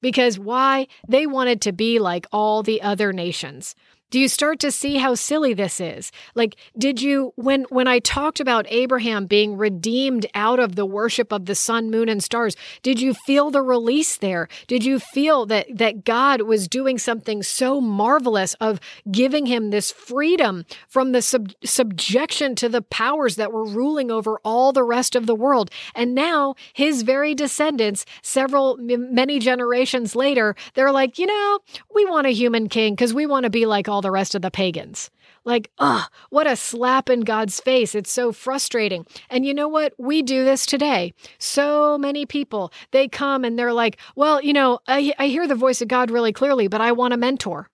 Because 0.00 0.36
why? 0.36 0.88
They 1.08 1.26
wanted 1.26 1.60
to 1.62 1.72
be 1.72 2.00
like 2.00 2.26
all 2.32 2.64
the 2.64 2.82
other 2.82 3.12
nations. 3.12 3.76
Do 4.12 4.20
you 4.20 4.28
start 4.28 4.58
to 4.58 4.70
see 4.70 4.98
how 4.98 5.14
silly 5.14 5.54
this 5.54 5.80
is? 5.80 6.12
Like 6.34 6.56
did 6.76 7.00
you 7.00 7.32
when 7.36 7.62
when 7.70 7.88
I 7.88 7.98
talked 7.98 8.40
about 8.40 8.66
Abraham 8.68 9.24
being 9.24 9.56
redeemed 9.56 10.26
out 10.34 10.60
of 10.60 10.76
the 10.76 10.84
worship 10.84 11.32
of 11.32 11.46
the 11.46 11.54
sun, 11.54 11.90
moon 11.90 12.10
and 12.10 12.22
stars, 12.22 12.54
did 12.82 13.00
you 13.00 13.14
feel 13.14 13.50
the 13.50 13.62
release 13.62 14.18
there? 14.18 14.48
Did 14.66 14.84
you 14.84 14.98
feel 14.98 15.46
that 15.46 15.66
that 15.74 16.04
God 16.04 16.42
was 16.42 16.68
doing 16.68 16.98
something 16.98 17.42
so 17.42 17.80
marvelous 17.80 18.52
of 18.60 18.80
giving 19.10 19.46
him 19.46 19.70
this 19.70 19.90
freedom 19.90 20.66
from 20.88 21.12
the 21.12 21.22
sub- 21.22 21.54
subjection 21.64 22.54
to 22.56 22.68
the 22.68 22.82
powers 22.82 23.36
that 23.36 23.50
were 23.50 23.64
ruling 23.64 24.10
over 24.10 24.38
all 24.44 24.72
the 24.72 24.84
rest 24.84 25.16
of 25.16 25.24
the 25.24 25.34
world? 25.34 25.70
And 25.94 26.14
now 26.14 26.54
his 26.74 27.00
very 27.00 27.34
descendants, 27.34 28.04
several 28.20 28.76
many 28.76 29.38
generations 29.38 30.14
later, 30.14 30.54
they're 30.74 30.92
like, 30.92 31.18
"You 31.18 31.24
know, 31.24 31.60
we 31.94 32.04
want 32.04 32.26
a 32.26 32.30
human 32.34 32.68
king 32.68 32.94
because 32.94 33.14
we 33.14 33.24
want 33.24 33.44
to 33.44 33.50
be 33.50 33.64
like 33.64 33.88
all 34.02 34.10
the 34.10 34.10
rest 34.10 34.34
of 34.34 34.42
the 34.42 34.50
pagans. 34.50 35.10
Like, 35.44 35.70
ugh, 35.78 36.10
what 36.30 36.46
a 36.46 36.56
slap 36.56 37.08
in 37.08 37.20
God's 37.20 37.60
face. 37.60 37.94
It's 37.94 38.10
so 38.10 38.32
frustrating. 38.32 39.06
And 39.30 39.46
you 39.46 39.54
know 39.54 39.68
what? 39.68 39.94
We 39.96 40.22
do 40.22 40.44
this 40.44 40.66
today. 40.66 41.14
So 41.38 41.96
many 41.98 42.26
people, 42.26 42.72
they 42.90 43.06
come 43.06 43.44
and 43.44 43.56
they're 43.56 43.72
like, 43.72 43.98
well, 44.16 44.42
you 44.42 44.52
know, 44.52 44.80
I, 44.88 45.14
I 45.18 45.28
hear 45.28 45.46
the 45.46 45.54
voice 45.54 45.80
of 45.80 45.88
God 45.88 46.10
really 46.10 46.32
clearly, 46.32 46.66
but 46.66 46.80
I 46.80 46.90
want 46.90 47.14
a 47.14 47.16
mentor. 47.16 47.68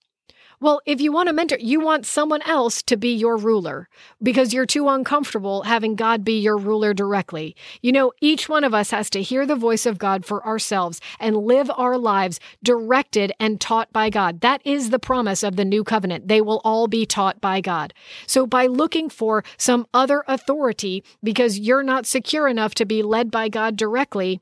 Well, 0.60 0.80
if 0.84 1.00
you 1.00 1.12
want 1.12 1.28
a 1.28 1.32
mentor, 1.32 1.56
you 1.60 1.78
want 1.78 2.04
someone 2.04 2.42
else 2.42 2.82
to 2.82 2.96
be 2.96 3.14
your 3.14 3.36
ruler 3.36 3.88
because 4.20 4.52
you're 4.52 4.66
too 4.66 4.88
uncomfortable 4.88 5.62
having 5.62 5.94
God 5.94 6.24
be 6.24 6.36
your 6.36 6.56
ruler 6.56 6.92
directly. 6.92 7.54
You 7.80 7.92
know, 7.92 8.12
each 8.20 8.48
one 8.48 8.64
of 8.64 8.74
us 8.74 8.90
has 8.90 9.08
to 9.10 9.22
hear 9.22 9.46
the 9.46 9.54
voice 9.54 9.86
of 9.86 9.98
God 9.98 10.26
for 10.26 10.44
ourselves 10.44 11.00
and 11.20 11.36
live 11.36 11.70
our 11.76 11.96
lives 11.96 12.40
directed 12.60 13.32
and 13.38 13.60
taught 13.60 13.92
by 13.92 14.10
God. 14.10 14.40
That 14.40 14.60
is 14.64 14.90
the 14.90 14.98
promise 14.98 15.44
of 15.44 15.54
the 15.54 15.64
new 15.64 15.84
covenant. 15.84 16.26
They 16.26 16.40
will 16.40 16.60
all 16.64 16.88
be 16.88 17.06
taught 17.06 17.40
by 17.40 17.60
God. 17.60 17.94
So 18.26 18.44
by 18.44 18.66
looking 18.66 19.08
for 19.10 19.44
some 19.58 19.86
other 19.94 20.24
authority 20.26 21.04
because 21.22 21.60
you're 21.60 21.84
not 21.84 22.04
secure 22.04 22.48
enough 22.48 22.74
to 22.74 22.84
be 22.84 23.04
led 23.04 23.30
by 23.30 23.48
God 23.48 23.76
directly, 23.76 24.40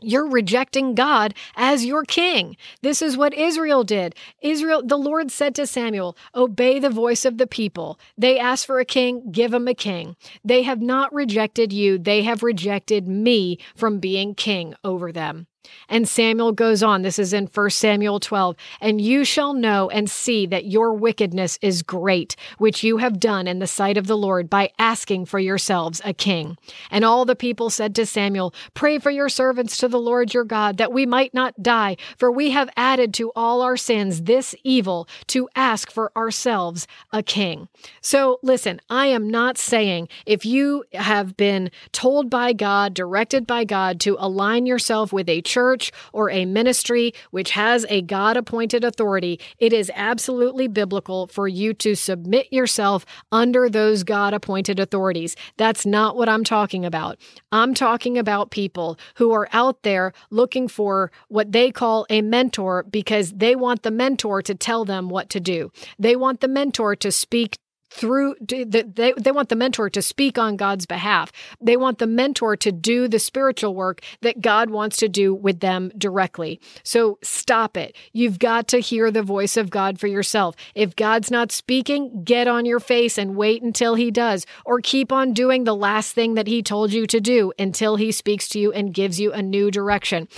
you're 0.00 0.28
rejecting 0.28 0.94
God 0.94 1.34
as 1.56 1.84
your 1.84 2.04
king. 2.04 2.56
This 2.82 3.00
is 3.00 3.16
what 3.16 3.34
Israel 3.34 3.82
did. 3.84 4.14
Israel, 4.40 4.82
the 4.84 4.98
Lord 4.98 5.30
said 5.30 5.54
to 5.54 5.66
Samuel, 5.66 6.16
Obey 6.34 6.78
the 6.78 6.90
voice 6.90 7.24
of 7.24 7.38
the 7.38 7.46
people. 7.46 7.98
They 8.18 8.38
ask 8.38 8.66
for 8.66 8.78
a 8.78 8.84
king, 8.84 9.30
give 9.32 9.50
them 9.50 9.68
a 9.68 9.74
king. 9.74 10.16
They 10.44 10.62
have 10.62 10.80
not 10.80 11.14
rejected 11.14 11.72
you, 11.72 11.98
they 11.98 12.22
have 12.22 12.42
rejected 12.42 13.08
me 13.08 13.58
from 13.74 13.98
being 13.98 14.34
king 14.34 14.74
over 14.84 15.12
them. 15.12 15.46
And 15.88 16.08
Samuel 16.08 16.52
goes 16.52 16.82
on, 16.82 17.02
this 17.02 17.18
is 17.18 17.32
in 17.32 17.46
1 17.46 17.70
Samuel 17.70 18.20
12, 18.20 18.56
and 18.80 19.00
you 19.00 19.24
shall 19.24 19.54
know 19.54 19.88
and 19.90 20.10
see 20.10 20.46
that 20.46 20.66
your 20.66 20.92
wickedness 20.92 21.58
is 21.62 21.82
great, 21.82 22.36
which 22.58 22.82
you 22.82 22.98
have 22.98 23.20
done 23.20 23.46
in 23.46 23.58
the 23.58 23.66
sight 23.66 23.96
of 23.96 24.06
the 24.06 24.16
Lord 24.16 24.50
by 24.50 24.70
asking 24.78 25.26
for 25.26 25.38
yourselves 25.38 26.00
a 26.04 26.12
king. 26.12 26.56
And 26.90 27.04
all 27.04 27.24
the 27.24 27.36
people 27.36 27.70
said 27.70 27.94
to 27.96 28.06
Samuel, 28.06 28.54
Pray 28.74 28.98
for 28.98 29.10
your 29.10 29.28
servants 29.28 29.76
to 29.78 29.88
the 29.88 30.00
Lord 30.00 30.34
your 30.34 30.44
God, 30.44 30.76
that 30.78 30.92
we 30.92 31.06
might 31.06 31.34
not 31.34 31.62
die, 31.62 31.96
for 32.16 32.30
we 32.30 32.50
have 32.50 32.70
added 32.76 33.14
to 33.14 33.32
all 33.36 33.62
our 33.62 33.76
sins 33.76 34.22
this 34.22 34.54
evil 34.64 35.08
to 35.28 35.48
ask 35.54 35.90
for 35.90 36.10
ourselves 36.16 36.86
a 37.12 37.22
king. 37.22 37.68
So 38.00 38.38
listen, 38.42 38.80
I 38.90 39.06
am 39.06 39.28
not 39.28 39.58
saying 39.58 40.08
if 40.24 40.44
you 40.44 40.84
have 40.92 41.36
been 41.36 41.70
told 41.92 42.30
by 42.30 42.52
God, 42.52 42.94
directed 42.94 43.46
by 43.46 43.64
God 43.64 44.00
to 44.00 44.16
align 44.18 44.66
yourself 44.66 45.12
with 45.12 45.28
a 45.28 45.42
church 45.56 45.90
or 46.12 46.28
a 46.28 46.44
ministry 46.44 47.14
which 47.30 47.52
has 47.52 47.86
a 47.88 48.02
God 48.02 48.36
appointed 48.36 48.84
authority, 48.84 49.40
it 49.58 49.72
is 49.72 49.90
absolutely 49.94 50.68
biblical 50.68 51.26
for 51.28 51.48
you 51.48 51.72
to 51.72 51.94
submit 51.94 52.46
yourself 52.52 53.06
under 53.32 53.70
those 53.70 54.04
God 54.04 54.34
appointed 54.34 54.78
authorities. 54.78 55.34
That's 55.56 55.86
not 55.86 56.14
what 56.14 56.28
I'm 56.28 56.44
talking 56.44 56.84
about. 56.84 57.16
I'm 57.52 57.72
talking 57.72 58.18
about 58.18 58.50
people 58.50 58.98
who 59.14 59.32
are 59.32 59.48
out 59.54 59.82
there 59.82 60.12
looking 60.30 60.68
for 60.68 61.10
what 61.28 61.52
they 61.52 61.70
call 61.70 62.04
a 62.10 62.20
mentor 62.20 62.84
because 62.90 63.32
they 63.32 63.56
want 63.56 63.82
the 63.82 63.90
mentor 63.90 64.42
to 64.42 64.54
tell 64.54 64.84
them 64.84 65.08
what 65.08 65.30
to 65.30 65.40
do. 65.40 65.70
They 65.98 66.16
want 66.16 66.40
the 66.42 66.48
mentor 66.48 66.94
to 66.96 67.10
speak 67.10 67.56
through 67.90 68.34
they, 68.40 69.12
they 69.16 69.32
want 69.32 69.48
the 69.48 69.56
mentor 69.56 69.88
to 69.90 70.02
speak 70.02 70.38
on 70.38 70.56
God's 70.56 70.86
behalf. 70.86 71.32
They 71.60 71.76
want 71.76 71.98
the 71.98 72.06
mentor 72.06 72.56
to 72.56 72.72
do 72.72 73.08
the 73.08 73.18
spiritual 73.18 73.74
work 73.74 74.00
that 74.22 74.40
God 74.40 74.70
wants 74.70 74.96
to 74.98 75.08
do 75.08 75.34
with 75.34 75.60
them 75.60 75.90
directly. 75.96 76.60
So 76.82 77.18
stop 77.22 77.76
it. 77.76 77.96
You've 78.12 78.38
got 78.38 78.68
to 78.68 78.80
hear 78.80 79.10
the 79.10 79.22
voice 79.22 79.56
of 79.56 79.70
God 79.70 79.98
for 79.98 80.06
yourself. 80.06 80.56
If 80.74 80.96
God's 80.96 81.30
not 81.30 81.52
speaking, 81.52 82.24
get 82.24 82.48
on 82.48 82.66
your 82.66 82.80
face 82.80 83.18
and 83.18 83.36
wait 83.36 83.62
until 83.62 83.94
he 83.94 84.10
does 84.10 84.46
or 84.64 84.80
keep 84.80 85.12
on 85.12 85.32
doing 85.32 85.64
the 85.64 85.76
last 85.76 86.12
thing 86.12 86.34
that 86.34 86.46
he 86.46 86.62
told 86.62 86.92
you 86.92 87.06
to 87.06 87.20
do 87.20 87.52
until 87.58 87.96
he 87.96 88.12
speaks 88.12 88.48
to 88.48 88.58
you 88.58 88.72
and 88.72 88.94
gives 88.94 89.20
you 89.20 89.32
a 89.32 89.42
new 89.42 89.70
direction 89.70 90.28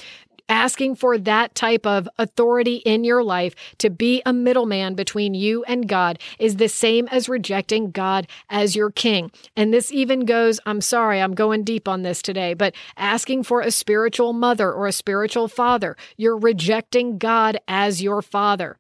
asking 0.48 0.96
for 0.96 1.18
that 1.18 1.54
type 1.54 1.86
of 1.86 2.08
authority 2.18 2.76
in 2.76 3.04
your 3.04 3.22
life 3.22 3.54
to 3.78 3.90
be 3.90 4.22
a 4.24 4.32
middleman 4.32 4.94
between 4.94 5.34
you 5.34 5.64
and 5.64 5.88
God 5.88 6.18
is 6.38 6.56
the 6.56 6.68
same 6.68 7.08
as 7.08 7.28
rejecting 7.28 7.90
God 7.90 8.26
as 8.48 8.76
your 8.76 8.90
king. 8.90 9.30
And 9.56 9.72
this 9.72 9.92
even 9.92 10.24
goes, 10.24 10.60
I'm 10.66 10.80
sorry, 10.80 11.20
I'm 11.20 11.34
going 11.34 11.64
deep 11.64 11.88
on 11.88 12.02
this 12.02 12.22
today, 12.22 12.54
but 12.54 12.74
asking 12.96 13.44
for 13.44 13.60
a 13.60 13.70
spiritual 13.70 14.32
mother 14.32 14.72
or 14.72 14.86
a 14.86 14.92
spiritual 14.92 15.48
father, 15.48 15.96
you're 16.16 16.38
rejecting 16.38 17.18
God 17.18 17.58
as 17.68 18.02
your 18.02 18.22
father. 18.22 18.78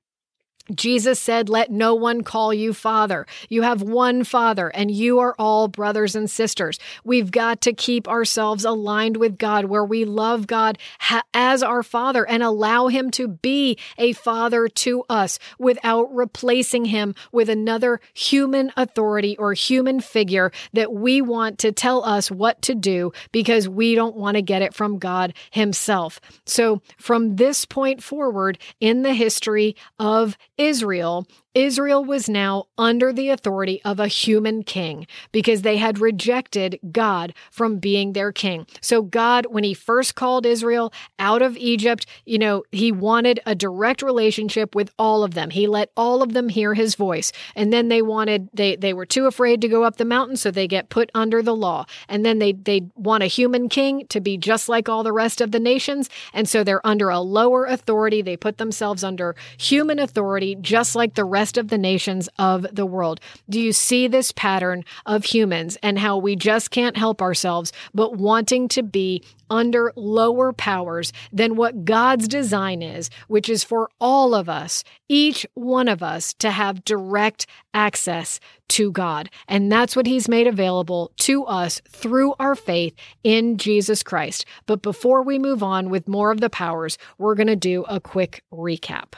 Jesus 0.74 1.18
said, 1.18 1.48
Let 1.48 1.70
no 1.70 1.94
one 1.94 2.22
call 2.22 2.52
you 2.52 2.74
Father. 2.74 3.26
You 3.48 3.62
have 3.62 3.82
one 3.82 4.24
Father, 4.24 4.68
and 4.68 4.90
you 4.90 5.18
are 5.18 5.34
all 5.38 5.68
brothers 5.68 6.14
and 6.14 6.30
sisters. 6.30 6.78
We've 7.04 7.30
got 7.30 7.60
to 7.62 7.72
keep 7.72 8.06
ourselves 8.06 8.64
aligned 8.64 9.16
with 9.16 9.38
God, 9.38 9.66
where 9.66 9.84
we 9.84 10.04
love 10.04 10.46
God 10.46 10.78
ha- 11.00 11.22
as 11.32 11.62
our 11.62 11.82
Father 11.82 12.26
and 12.26 12.42
allow 12.42 12.88
Him 12.88 13.10
to 13.12 13.28
be 13.28 13.78
a 13.96 14.12
Father 14.12 14.68
to 14.68 15.04
us 15.08 15.38
without 15.58 16.14
replacing 16.14 16.86
Him 16.86 17.14
with 17.32 17.48
another 17.48 18.00
human 18.12 18.72
authority 18.76 19.36
or 19.38 19.54
human 19.54 20.00
figure 20.00 20.52
that 20.72 20.92
we 20.92 21.22
want 21.22 21.58
to 21.60 21.72
tell 21.72 22.04
us 22.04 22.30
what 22.30 22.60
to 22.62 22.74
do 22.74 23.12
because 23.32 23.68
we 23.68 23.94
don't 23.94 24.16
want 24.16 24.36
to 24.36 24.42
get 24.42 24.62
it 24.62 24.74
from 24.74 24.98
God 24.98 25.32
Himself. 25.50 26.20
So, 26.44 26.82
from 26.98 27.36
this 27.36 27.64
point 27.64 28.02
forward 28.02 28.58
in 28.80 29.02
the 29.02 29.14
history 29.14 29.76
of 29.98 30.36
Israel 30.58 31.26
Israel 31.54 32.04
was 32.04 32.28
now 32.28 32.64
under 32.76 33.12
the 33.12 33.30
authority 33.30 33.80
of 33.84 33.98
a 33.98 34.06
human 34.06 34.62
king 34.62 35.06
because 35.32 35.62
they 35.62 35.78
had 35.78 35.98
rejected 35.98 36.78
God 36.92 37.32
from 37.50 37.78
being 37.78 38.12
their 38.12 38.32
king. 38.32 38.66
So, 38.80 39.02
God, 39.02 39.46
when 39.46 39.64
He 39.64 39.74
first 39.74 40.14
called 40.14 40.44
Israel 40.44 40.92
out 41.18 41.40
of 41.40 41.56
Egypt, 41.56 42.06
you 42.26 42.38
know, 42.38 42.64
He 42.70 42.92
wanted 42.92 43.40
a 43.46 43.54
direct 43.54 44.02
relationship 44.02 44.74
with 44.74 44.92
all 44.98 45.24
of 45.24 45.34
them. 45.34 45.50
He 45.50 45.66
let 45.66 45.90
all 45.96 46.22
of 46.22 46.34
them 46.34 46.50
hear 46.50 46.74
His 46.74 46.94
voice. 46.94 47.32
And 47.56 47.72
then 47.72 47.88
they 47.88 48.02
wanted, 48.02 48.50
they, 48.52 48.76
they 48.76 48.92
were 48.92 49.06
too 49.06 49.26
afraid 49.26 49.60
to 49.62 49.68
go 49.68 49.84
up 49.84 49.96
the 49.96 50.04
mountain, 50.04 50.36
so 50.36 50.50
they 50.50 50.68
get 50.68 50.90
put 50.90 51.10
under 51.14 51.42
the 51.42 51.56
law. 51.56 51.86
And 52.08 52.24
then 52.26 52.38
they, 52.38 52.52
they 52.52 52.82
want 52.94 53.22
a 53.22 53.26
human 53.26 53.68
king 53.68 54.06
to 54.08 54.20
be 54.20 54.36
just 54.36 54.68
like 54.68 54.88
all 54.88 55.02
the 55.02 55.12
rest 55.12 55.40
of 55.40 55.52
the 55.52 55.60
nations. 55.60 56.10
And 56.32 56.48
so 56.48 56.62
they're 56.62 56.86
under 56.86 57.08
a 57.08 57.20
lower 57.20 57.64
authority. 57.64 58.20
They 58.20 58.36
put 58.36 58.58
themselves 58.58 59.02
under 59.02 59.34
human 59.56 59.98
authority, 59.98 60.54
just 60.60 60.94
like 60.94 61.14
the 61.14 61.24
rest 61.24 61.37
rest 61.38 61.56
of 61.56 61.68
the 61.68 61.78
nations 61.78 62.28
of 62.36 62.66
the 62.72 62.84
world. 62.84 63.20
Do 63.48 63.60
you 63.60 63.72
see 63.72 64.08
this 64.08 64.32
pattern 64.32 64.84
of 65.06 65.24
humans 65.24 65.78
and 65.84 65.96
how 65.96 66.18
we 66.18 66.34
just 66.34 66.72
can't 66.72 66.96
help 66.96 67.22
ourselves 67.22 67.72
but 67.94 68.16
wanting 68.16 68.66
to 68.70 68.82
be 68.82 69.22
under 69.48 69.92
lower 69.94 70.52
powers 70.52 71.12
than 71.32 71.54
what 71.54 71.84
God's 71.84 72.26
design 72.26 72.82
is, 72.82 73.08
which 73.28 73.48
is 73.48 73.62
for 73.62 73.88
all 74.00 74.34
of 74.34 74.48
us, 74.48 74.82
each 75.08 75.46
one 75.54 75.86
of 75.86 76.02
us, 76.02 76.34
to 76.34 76.50
have 76.50 76.84
direct 76.84 77.46
access 77.72 78.40
to 78.70 78.90
God. 78.90 79.30
And 79.46 79.70
that's 79.70 79.94
what 79.94 80.06
He's 80.06 80.28
made 80.28 80.48
available 80.48 81.12
to 81.18 81.44
us 81.44 81.80
through 81.88 82.34
our 82.40 82.56
faith 82.56 82.96
in 83.22 83.58
Jesus 83.58 84.02
Christ. 84.02 84.44
But 84.66 84.82
before 84.82 85.22
we 85.22 85.38
move 85.38 85.62
on 85.62 85.88
with 85.88 86.08
more 86.08 86.32
of 86.32 86.40
the 86.40 86.50
powers, 86.50 86.98
we're 87.16 87.36
going 87.36 87.46
to 87.46 87.54
do 87.54 87.84
a 87.84 88.00
quick 88.00 88.42
recap. 88.52 89.14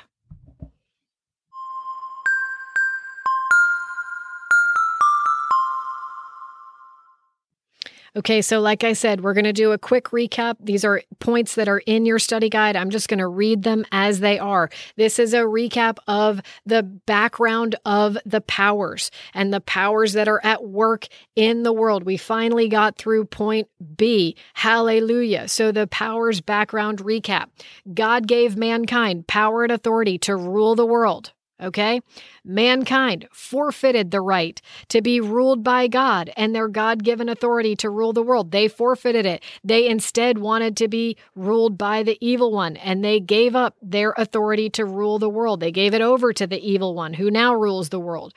Okay, 8.16 8.42
so 8.42 8.60
like 8.60 8.82
I 8.82 8.92
said, 8.92 9.20
we're 9.20 9.34
going 9.34 9.44
to 9.44 9.52
do 9.52 9.70
a 9.70 9.78
quick 9.78 10.06
recap. 10.06 10.56
These 10.58 10.84
are 10.84 11.02
points 11.20 11.54
that 11.54 11.68
are 11.68 11.78
in 11.86 12.06
your 12.06 12.18
study 12.18 12.48
guide. 12.48 12.74
I'm 12.74 12.90
just 12.90 13.08
going 13.08 13.18
to 13.18 13.28
read 13.28 13.62
them 13.62 13.84
as 13.92 14.18
they 14.18 14.38
are. 14.38 14.68
This 14.96 15.20
is 15.20 15.32
a 15.32 15.42
recap 15.42 15.98
of 16.08 16.40
the 16.66 16.82
background 16.82 17.76
of 17.84 18.18
the 18.26 18.40
powers 18.40 19.12
and 19.32 19.52
the 19.52 19.60
powers 19.60 20.14
that 20.14 20.26
are 20.26 20.44
at 20.44 20.64
work 20.64 21.06
in 21.36 21.62
the 21.62 21.72
world. 21.72 22.02
We 22.02 22.16
finally 22.16 22.68
got 22.68 22.96
through 22.96 23.26
point 23.26 23.68
B. 23.96 24.36
Hallelujah. 24.54 25.46
So 25.46 25.70
the 25.70 25.86
powers 25.86 26.40
background 26.40 26.98
recap. 26.98 27.46
God 27.94 28.26
gave 28.26 28.56
mankind 28.56 29.28
power 29.28 29.62
and 29.62 29.70
authority 29.72 30.18
to 30.18 30.34
rule 30.34 30.74
the 30.74 30.86
world. 30.86 31.32
Okay? 31.60 32.00
Mankind 32.44 33.28
forfeited 33.32 34.10
the 34.10 34.20
right 34.20 34.60
to 34.88 35.02
be 35.02 35.20
ruled 35.20 35.62
by 35.62 35.88
God 35.88 36.30
and 36.36 36.54
their 36.54 36.68
God 36.68 37.04
given 37.04 37.28
authority 37.28 37.76
to 37.76 37.90
rule 37.90 38.12
the 38.12 38.22
world. 38.22 38.50
They 38.50 38.68
forfeited 38.68 39.26
it. 39.26 39.42
They 39.62 39.86
instead 39.88 40.38
wanted 40.38 40.76
to 40.78 40.88
be 40.88 41.16
ruled 41.34 41.76
by 41.76 42.02
the 42.02 42.18
evil 42.20 42.52
one 42.52 42.76
and 42.76 43.04
they 43.04 43.20
gave 43.20 43.54
up 43.54 43.76
their 43.82 44.14
authority 44.16 44.70
to 44.70 44.84
rule 44.84 45.18
the 45.18 45.28
world. 45.28 45.60
They 45.60 45.72
gave 45.72 45.94
it 45.94 46.00
over 46.00 46.32
to 46.32 46.46
the 46.46 46.60
evil 46.60 46.94
one 46.94 47.14
who 47.14 47.30
now 47.30 47.54
rules 47.54 47.90
the 47.90 48.00
world. 48.00 48.32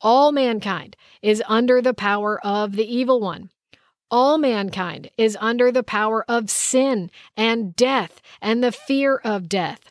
All 0.00 0.30
mankind 0.30 0.96
is 1.22 1.42
under 1.48 1.82
the 1.82 1.94
power 1.94 2.44
of 2.44 2.72
the 2.72 2.84
evil 2.84 3.20
one. 3.20 3.50
All 4.10 4.38
mankind 4.38 5.10
is 5.18 5.36
under 5.40 5.70
the 5.70 5.82
power 5.82 6.24
of 6.28 6.48
sin 6.48 7.10
and 7.36 7.76
death 7.76 8.22
and 8.40 8.64
the 8.64 8.72
fear 8.72 9.16
of 9.16 9.48
death. 9.48 9.90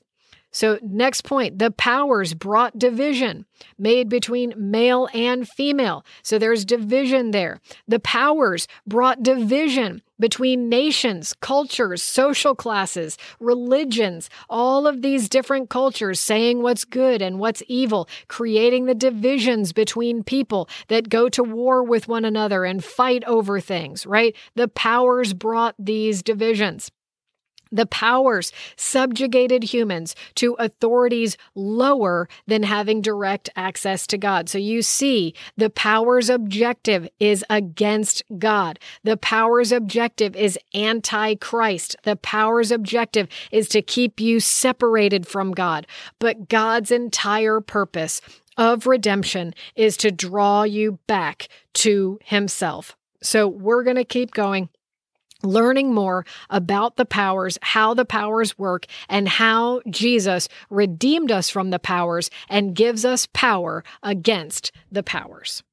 So, 0.57 0.79
next 0.81 1.21
point 1.21 1.59
the 1.59 1.69
powers 1.69 2.33
brought 2.33 2.79
division 2.79 3.45
made 3.77 4.09
between 4.09 4.55
male 4.57 5.07
and 5.13 5.47
female. 5.47 6.03
So, 6.23 6.39
there's 6.39 6.65
division 6.65 7.29
there. 7.29 7.59
The 7.87 7.99
powers 7.99 8.67
brought 8.87 9.21
division 9.21 10.01
between 10.19 10.67
nations, 10.67 11.35
cultures, 11.41 12.01
social 12.01 12.55
classes, 12.55 13.19
religions, 13.39 14.31
all 14.49 14.87
of 14.87 15.03
these 15.03 15.29
different 15.29 15.69
cultures 15.69 16.19
saying 16.19 16.63
what's 16.63 16.85
good 16.85 17.21
and 17.21 17.37
what's 17.37 17.61
evil, 17.67 18.09
creating 18.27 18.85
the 18.85 18.95
divisions 18.95 19.73
between 19.73 20.23
people 20.23 20.67
that 20.87 21.07
go 21.07 21.29
to 21.29 21.43
war 21.43 21.83
with 21.83 22.07
one 22.07 22.25
another 22.25 22.65
and 22.65 22.83
fight 22.83 23.23
over 23.25 23.59
things, 23.59 24.07
right? 24.07 24.35
The 24.55 24.67
powers 24.67 25.35
brought 25.35 25.75
these 25.77 26.23
divisions. 26.23 26.89
The 27.71 27.86
powers 27.86 28.51
subjugated 28.75 29.63
humans 29.63 30.15
to 30.36 30.53
authorities 30.53 31.38
lower 31.56 32.27
than 32.45 32.63
having 32.63 33.01
direct 33.01 33.49
access 33.56 34.08
to 34.08 34.17
God. 34.17 34.49
So 34.49 34.58
you 34.58 34.82
see, 34.82 35.34
the 35.56 35.69
power's 35.69 36.30
objective 36.30 37.08
is 37.19 37.43
against 37.49 38.23
God. 38.38 38.80
The 39.03 39.17
power's 39.17 39.71
objective 39.71 40.36
is 40.36 40.58
anti 40.73 41.36
Christ. 41.36 41.95
The 42.03 42.15
power's 42.15 42.71
objective 42.71 43.27
is 43.51 43.67
to 43.69 43.82
keep 43.82 44.19
you 44.19 44.39
separated 44.39 45.27
from 45.27 45.51
God. 45.51 45.88
But 46.19 46.49
God's 46.49 46.91
entire 46.91 47.62
purpose 47.62 48.21
of 48.58 48.88
redemption 48.88 49.53
is 49.75 49.97
to 49.97 50.12
draw 50.12 50.63
you 50.63 50.99
back 51.08 51.47
to 51.73 52.19
Himself. 52.23 52.97
So 53.21 53.47
we're 53.47 53.84
going 53.84 53.97
to 53.97 54.03
keep 54.03 54.32
going 54.32 54.69
learning 55.43 55.93
more 55.93 56.26
about 56.50 56.95
the 56.95 57.06
powers, 57.06 57.58
how 57.62 57.93
the 57.93 58.06
powers 58.06 58.58
work, 58.58 58.86
and 59.10 59.28
how 59.28 59.82
Jesus 59.89 60.47
redeemed 60.69 61.32
us 61.32 61.50
from 61.50 61.69
the 61.69 61.80
powers 61.80 62.30
and 62.50 62.76
gives 62.76 63.06
us 63.06 63.28
power 63.34 63.84
against 64.04 64.71
the 64.91 65.04
powers. 65.04 65.63